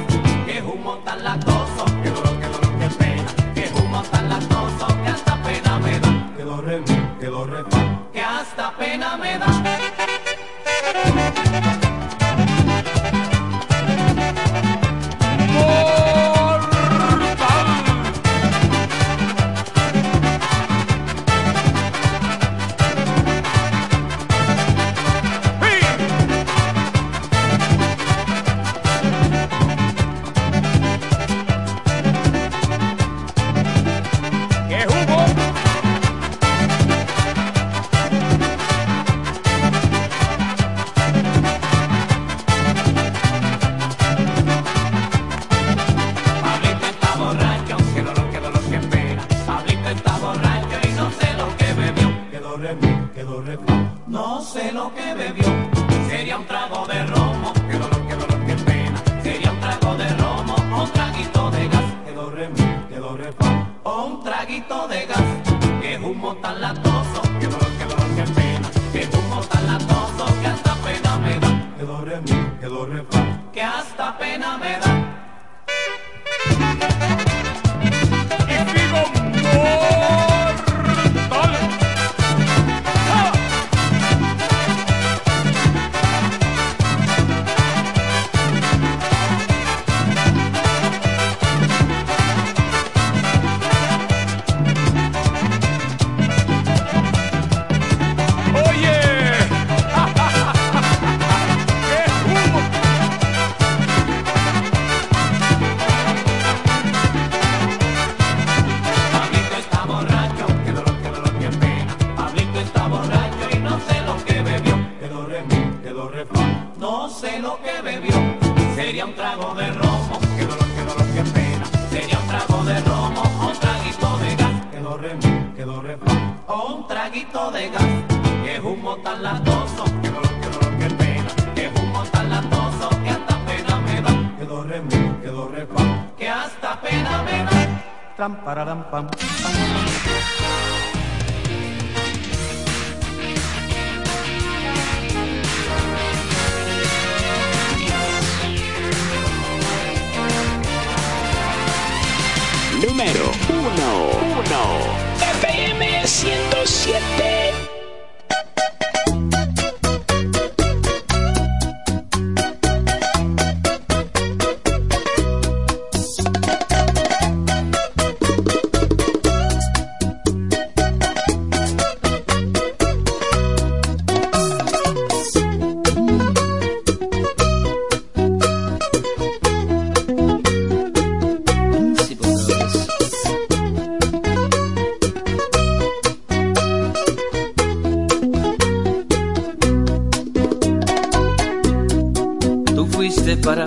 re 72.05 72.21
mi, 72.21 72.59
que 72.61 72.67
do 72.67 72.87
re 72.87 73.03
fa, 73.11 73.23
que 73.53 73.63
hasta 73.63 74.17
pena 74.19 74.59
me 74.59 74.79
da. 74.79 75.20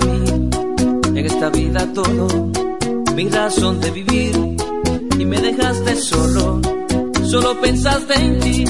En 0.03 1.25
esta 1.25 1.49
vida 1.49 1.87
todo, 1.93 2.27
mi 3.15 3.29
razón 3.29 3.79
de 3.79 3.91
vivir 3.91 4.57
y 5.17 5.25
me 5.25 5.39
dejaste 5.39 5.95
solo. 5.95 6.61
Solo 7.23 7.59
pensaste 7.61 8.13
en 8.13 8.39
ti 8.39 8.65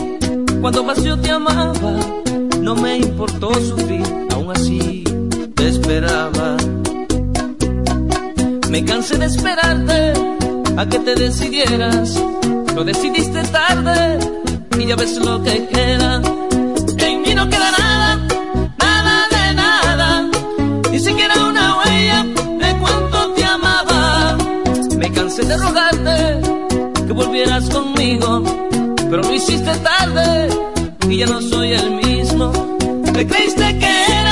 cuando 0.62 0.84
más 0.84 1.02
te 1.02 1.30
amaba. 1.30 1.96
No 2.62 2.76
me 2.76 2.98
importó 2.98 3.54
sufrir, 3.56 4.04
aún 4.34 4.52
así 4.52 5.04
te 5.56 5.68
esperaba. 5.68 6.58
Me 8.70 8.86
cansé 8.86 9.18
de 9.18 9.26
esperarte 9.26 10.14
a 10.78 10.86
que 10.88 11.00
te 11.00 11.16
decidieras. 11.16 12.22
Lo 12.76 12.84
decidiste 12.84 13.44
tarde 13.44 14.20
y 14.80 14.86
ya 14.86 14.96
ves 14.96 15.18
lo 15.18 15.44
que 15.44 15.68
queda. 15.68 16.33
De 25.54 25.66
rogarte 25.66 27.06
que 27.06 27.14
volvieras 27.14 27.70
conmigo, 27.70 28.44
pero 29.10 29.22
lo 29.22 29.34
hiciste 29.34 29.72
tarde 29.78 30.50
y 31.10 31.18
ya 31.18 31.28
no 31.28 31.42
soy 31.42 31.74
el 31.74 31.92
mismo. 31.92 32.52
Te 33.14 33.28
creíste 33.28 33.78
que 33.78 34.23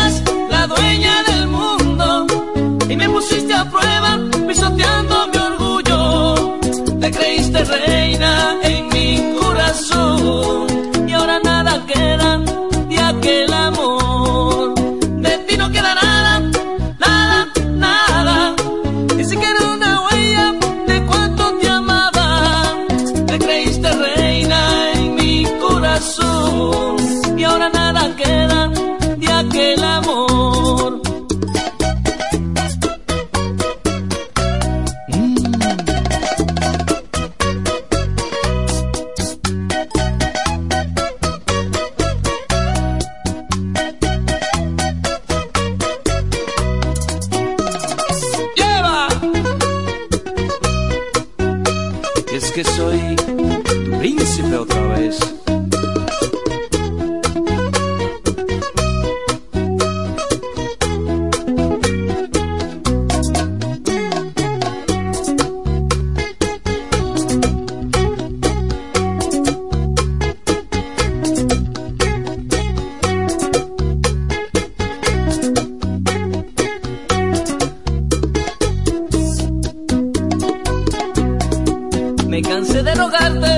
cansé 82.54 82.84
de 82.84 82.94
rogarte 82.96 83.54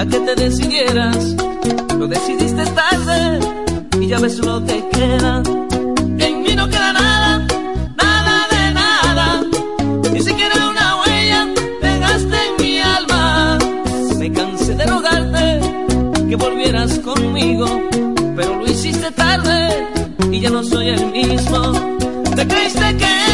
a 0.00 0.06
que 0.06 0.18
te 0.26 0.34
decidieras. 0.36 1.34
Lo 1.98 2.06
decidiste 2.06 2.64
tarde 2.80 3.40
y 4.00 4.06
ya 4.06 4.18
ves 4.20 4.38
lo 4.38 4.64
que 4.64 4.78
queda. 4.94 5.42
En 6.26 6.42
mí 6.44 6.52
no 6.54 6.68
queda 6.68 6.92
nada, 6.92 7.30
nada 8.04 8.36
de 8.52 8.64
nada. 8.82 9.26
Ni 10.12 10.20
siquiera 10.20 10.54
una 10.72 10.86
huella 11.00 11.40
dejaste 11.82 12.36
en 12.48 12.52
mi 12.62 12.78
alma. 12.78 13.58
Me 14.20 14.32
cansé 14.32 14.74
de 14.76 14.86
rogarte 14.86 15.46
que 16.28 16.36
volvieras 16.36 17.00
conmigo, 17.00 17.66
pero 18.36 18.50
lo 18.60 18.64
hiciste 18.64 19.10
tarde 19.10 19.88
y 20.30 20.38
ya 20.38 20.50
no 20.50 20.62
soy 20.62 20.90
el 20.90 21.04
mismo. 21.10 21.60
Te 22.36 22.46
creíste 22.46 22.96
que 22.96 23.33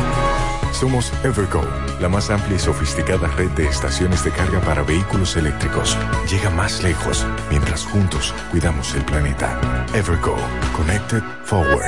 Somos 0.81 1.13
Evergo, 1.23 1.61
la 1.99 2.09
más 2.09 2.31
amplia 2.31 2.55
y 2.55 2.59
sofisticada 2.59 3.27
red 3.37 3.51
de 3.51 3.67
estaciones 3.67 4.23
de 4.23 4.31
carga 4.31 4.59
para 4.61 4.81
vehículos 4.81 5.35
eléctricos. 5.35 5.95
Llega 6.27 6.49
más 6.49 6.81
lejos 6.81 7.23
mientras 7.51 7.85
juntos 7.85 8.33
cuidamos 8.49 8.95
el 8.95 9.05
planeta. 9.05 9.61
Evergo, 9.93 10.35
Connected 10.75 11.21
Forward. 11.43 11.85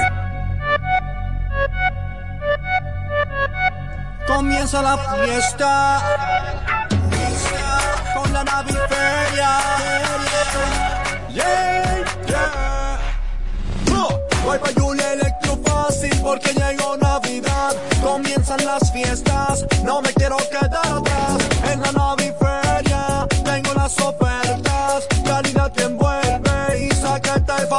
Comienza 4.27 4.83
la 4.83 4.95
fiesta 5.25 6.03
con 8.13 8.31
la 8.31 8.43
naviferia. 8.43 9.59
Yeah, 11.33 12.05
yeah. 12.27 12.99
Oh, 13.91 14.19
Voy 14.45 14.59
pa' 14.59 14.79
Julia 14.79 15.13
Electro 15.13 15.57
fácil 15.65 16.15
porque 16.21 16.53
llegó 16.53 16.95
Navidad. 16.97 17.75
Comienzan 18.03 18.63
las 18.65 18.82
no 19.83 20.01
me 20.01 20.13
quiero 20.13 20.37
quedar 20.37 20.85
atrás. 20.87 21.37
En 21.71 21.81
la 21.81 21.91
naviferia 21.91 22.22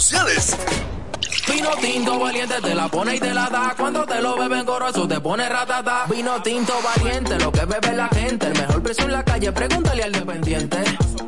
Vino 0.00 1.70
tinto 1.78 2.18
valiente 2.18 2.54
te 2.62 2.74
la 2.74 2.88
pone 2.88 3.16
y 3.16 3.20
te 3.20 3.34
la 3.34 3.50
da. 3.50 3.74
Cuando 3.76 4.06
te 4.06 4.22
lo 4.22 4.34
beben 4.34 4.64
goroso 4.64 5.06
te 5.06 5.20
pone 5.20 5.46
ratata. 5.46 6.06
Vino 6.08 6.40
tinto 6.42 6.72
valiente, 6.82 7.38
lo 7.38 7.52
que 7.52 7.66
bebe 7.66 7.92
la 7.94 8.08
gente. 8.08 8.46
El 8.46 8.54
mejor 8.54 8.82
precio 8.82 9.04
en 9.04 9.12
la 9.12 9.22
calle, 9.22 9.52
pregúntale 9.52 10.02
al 10.02 10.12
dependiente. 10.12 10.78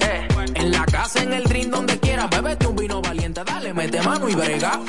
Eh, 0.01 0.29
en 0.55 0.73
la 0.73 0.87
casa, 0.87 1.23
en 1.23 1.35
el 1.35 1.45
drink, 1.45 1.68
donde 1.68 2.01
quiera, 2.01 2.27
bébete 2.29 2.66
un 2.66 2.77
vino 2.77 3.03
valiente. 3.03 3.45
Dale, 3.45 3.75
mete 3.75 4.01
mano 4.01 4.27
y 4.27 4.35
brega. 4.35 4.81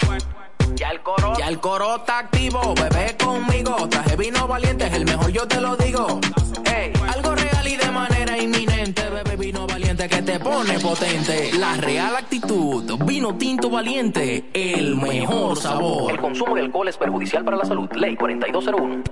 Ya 0.75 0.89
el 0.89 1.03
coro, 1.03 1.33
ya 1.37 1.49
el 1.49 1.59
coro 1.59 1.97
está 1.97 2.19
activo, 2.19 2.73
bebé 2.75 3.17
conmigo. 3.17 3.75
Traje 3.89 4.15
vino 4.15 4.47
valiente, 4.47 4.87
es 4.87 4.93
el 4.93 5.03
mejor, 5.03 5.29
yo 5.29 5.45
te 5.45 5.59
lo 5.59 5.75
digo. 5.75 6.21
Ey, 6.65 6.93
algo 7.13 7.35
real 7.35 7.67
y 7.67 7.75
de 7.75 7.91
manera 7.91 8.37
inminente, 8.37 9.09
bebé 9.09 9.35
vino 9.35 9.67
valiente 9.67 9.72
que 10.07 10.21
te 10.21 10.39
pone 10.39 10.79
potente. 10.79 11.51
La 11.57 11.75
real 11.75 12.15
actitud, 12.15 12.83
vino 13.05 13.35
tinto 13.35 13.69
valiente, 13.69 14.49
el 14.53 14.95
mejor 14.95 15.57
sabor. 15.57 16.11
El 16.11 16.19
consumo 16.19 16.55
de 16.55 16.61
alcohol 16.61 16.87
es 16.87 16.97
perjudicial 16.97 17.43
para 17.43 17.57
la 17.57 17.65
salud. 17.65 17.89
Ley 17.93 18.15
4201. 18.15 19.03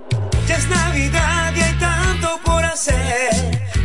Ya 0.46 0.56
es 0.56 0.68
Navidad 0.68 1.52
y 1.56 1.60
hay 1.60 1.74
tanto 1.74 2.28
por 2.44 2.64
hacer. 2.64 3.30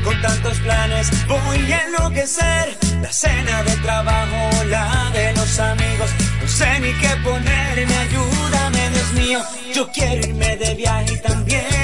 Con 0.04 0.22
tantos 0.22 0.58
planes 0.60 1.28
voy 1.28 1.72
a 1.72 1.82
enloquecer. 1.86 2.78
La 3.02 3.12
cena 3.12 3.64
de 3.64 3.76
trabajo, 3.78 4.66
la 4.66 5.12
de 5.14 5.34
los 5.34 5.60
amigos. 5.60 6.10
No 6.42 6.48
sé 6.48 6.80
ni 6.80 6.94
qué 6.94 7.10
ponerme, 7.24 7.96
ayúdame, 7.96 8.90
Dios 8.90 9.14
mío. 9.14 9.40
Yo 9.74 9.88
quiero 9.92 10.28
irme 10.28 10.58
de 10.58 10.76
viaje 10.76 11.14
y 11.14 11.18
también. 11.20 11.77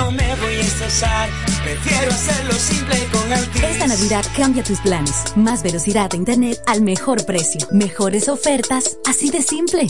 No 0.00 0.10
me 0.10 0.34
voy 0.36 0.54
a 0.54 0.60
estresar, 0.60 1.28
prefiero 1.62 2.10
hacerlo 2.10 2.52
simple 2.54 2.96
con 3.12 3.30
Altis. 3.30 3.62
Esta 3.62 3.86
Navidad 3.86 4.24
cambia 4.34 4.62
tus 4.62 4.80
planes. 4.80 5.36
Más 5.36 5.62
velocidad 5.62 6.08
de 6.08 6.16
internet 6.16 6.58
al 6.66 6.80
mejor 6.80 7.26
precio. 7.26 7.68
Mejores 7.70 8.30
ofertas, 8.30 8.96
así 9.06 9.30
de 9.30 9.42
simple. 9.42 9.88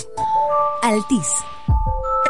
Altis. 0.82 1.28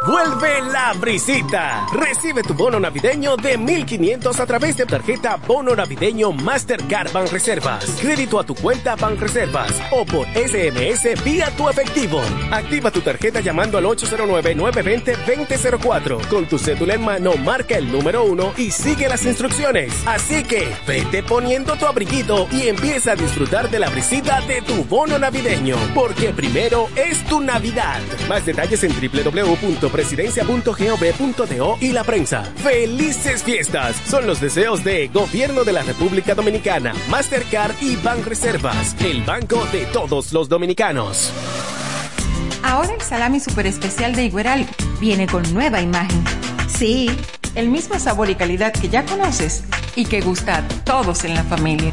Vuelve 0.06 0.62
la 0.72 0.94
brisita. 0.94 1.86
Recibe 1.92 2.42
tu 2.42 2.54
bono 2.54 2.80
navideño 2.80 3.36
de 3.36 3.58
1500 3.58 4.40
a 4.40 4.46
través 4.46 4.78
de 4.78 4.86
tarjeta 4.86 5.36
Bono 5.36 5.76
Navideño 5.76 6.32
Mastercard 6.32 7.10
Reservas. 7.30 7.84
Crédito 8.00 8.40
a 8.40 8.44
tu 8.44 8.54
cuenta 8.54 8.96
Reservas 8.96 9.78
o 9.92 10.06
por 10.06 10.26
SMS 10.28 11.22
vía 11.22 11.54
tu 11.54 11.68
efectivo. 11.68 12.22
Activa 12.50 12.90
tu 12.90 13.02
tarjeta 13.02 13.40
llamando 13.40 13.76
al 13.76 13.84
809-920-2004. 13.84 16.28
Con 16.28 16.46
tu 16.46 16.58
cédula 16.58 16.94
en 16.94 17.04
mano, 17.04 17.34
marca 17.34 17.76
el 17.76 17.92
número 17.92 18.24
1 18.24 18.54
y 18.56 18.70
sigue 18.70 19.06
las 19.06 19.26
instrucciones. 19.26 19.92
Así 20.06 20.44
que 20.44 20.72
vete 20.86 21.22
poniendo 21.22 21.76
tu 21.76 21.84
abriguito 21.84 22.48
y 22.50 22.68
empieza 22.68 23.12
a 23.12 23.16
disfrutar 23.16 23.68
de 23.68 23.78
la 23.78 23.90
brisita 23.90 24.40
de 24.40 24.62
tu 24.62 24.82
bono 24.84 25.18
navideño. 25.18 25.76
Porque 25.94 26.30
primero 26.30 26.88
es 26.96 27.22
tu 27.26 27.42
Navidad. 27.42 28.00
Más 28.28 28.46
detalles 28.46 28.82
en 28.82 28.94
www.presidencia.gov.do 29.90 31.78
y 31.80 31.92
la 31.92 32.04
prensa. 32.04 32.44
¡Felices 32.56 33.42
fiestas! 33.42 33.96
Son 34.06 34.26
los 34.26 34.40
deseos 34.40 34.82
de 34.84 35.08
Gobierno 35.08 35.64
de 35.64 35.72
la 35.72 35.82
República 35.82 36.34
Dominicana, 36.34 36.94
Mastercard 37.08 37.74
y 37.80 37.96
Banreservas, 37.96 38.96
el 39.00 39.22
banco 39.22 39.66
de 39.72 39.86
todos 39.86 40.32
los 40.32 40.48
dominicanos. 40.48 41.32
Ahora 42.62 42.94
el 42.94 43.00
salami 43.00 43.40
super 43.40 43.66
especial 43.66 44.14
de 44.14 44.26
Igueral 44.26 44.66
viene 45.00 45.26
con 45.26 45.42
nueva 45.54 45.80
imagen. 45.80 46.22
Sí, 46.68 47.10
el 47.54 47.68
mismo 47.68 47.98
sabor 47.98 48.30
y 48.30 48.34
calidad 48.34 48.72
que 48.72 48.88
ya 48.88 49.04
conoces 49.04 49.64
y 49.96 50.04
que 50.04 50.20
gusta 50.20 50.58
a 50.58 50.68
todos 50.84 51.24
en 51.24 51.34
la 51.34 51.42
familia. 51.44 51.92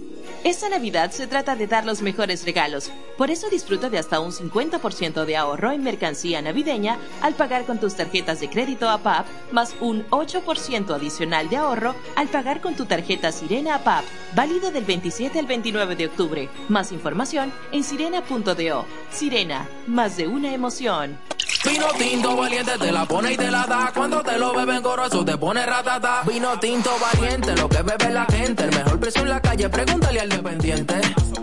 Esta 0.43 0.69
Navidad 0.69 1.11
se 1.11 1.27
trata 1.27 1.55
de 1.55 1.67
dar 1.67 1.85
los 1.85 2.01
mejores 2.01 2.43
regalos. 2.45 2.91
Por 3.15 3.29
eso 3.29 3.47
disfruta 3.51 3.89
de 3.89 3.99
hasta 3.99 4.19
un 4.19 4.31
50% 4.31 5.25
de 5.25 5.37
ahorro 5.37 5.71
en 5.71 5.83
mercancía 5.83 6.41
navideña 6.41 6.97
al 7.21 7.35
pagar 7.35 7.65
con 7.65 7.79
tus 7.79 7.93
tarjetas 7.93 8.39
de 8.39 8.49
crédito 8.49 8.89
APAP, 8.89 9.27
más 9.51 9.75
un 9.81 10.03
8% 10.09 10.95
adicional 10.95 11.47
de 11.47 11.57
ahorro 11.57 11.93
al 12.15 12.27
pagar 12.27 12.59
con 12.59 12.75
tu 12.75 12.85
tarjeta 12.85 13.31
Sirena 13.31 13.75
APAP, 13.75 14.03
válido 14.33 14.71
del 14.71 14.83
27 14.83 15.37
al 15.37 15.45
29 15.45 15.95
de 15.95 16.07
octubre. 16.07 16.49
Más 16.69 16.91
información 16.91 17.53
en 17.71 17.83
sirena.do. 17.83 18.85
Sirena, 19.11 19.69
más 19.85 20.17
de 20.17 20.27
una 20.27 20.55
emoción. 20.55 21.19
Vino 21.63 21.85
tinto 21.95 22.35
valiente 22.35 22.71
te 22.79 22.91
la 22.91 23.05
pone 23.05 23.33
y 23.33 23.37
te 23.37 23.51
la 23.51 23.67
da. 23.67 23.91
Cuando 23.93 24.23
te 24.23 24.37
lo 24.37 24.51
beben 24.51 24.81
goroso 24.81 25.23
te 25.23 25.37
pone 25.37 25.63
ratata. 25.63 26.23
Vino 26.23 26.59
tinto 26.59 26.89
valiente, 26.99 27.55
lo 27.55 27.69
que 27.69 27.83
bebe 27.83 28.11
la 28.11 28.25
gente. 28.25 28.63
El 28.63 28.71
mejor 28.71 28.99
precio 28.99 29.21
en 29.21 29.29
la 29.29 29.39
calle, 29.39 29.69
pregúntale 29.69 30.21
al 30.21 30.30
dependiente. 30.31 30.95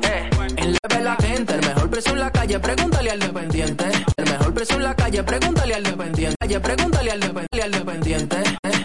Eh, 0.03 0.30
en 0.57 0.72
la 0.72 0.78
bebe 0.89 1.05
la 1.05 1.16
gente, 1.16 1.55
el 1.55 1.61
mejor 1.61 1.91
precio 1.91 2.12
en 2.12 2.20
la 2.20 2.30
calle, 2.30 2.59
pregúntale 2.59 3.11
al 3.11 3.20
dependiente. 3.20 3.84
El 4.16 4.24
mejor 4.24 4.55
precio 4.55 4.76
en 4.76 4.82
la 4.82 4.95
calle, 4.95 5.22
pregúntale 5.22 5.74
al 5.74 5.82
dependiente. 5.82 6.36
Calle, 6.41 6.61
pregúntale 6.61 7.11
al 7.11 7.20
dependiente. 7.20 7.62
Al 7.62 7.70
dependiente. 7.72 8.78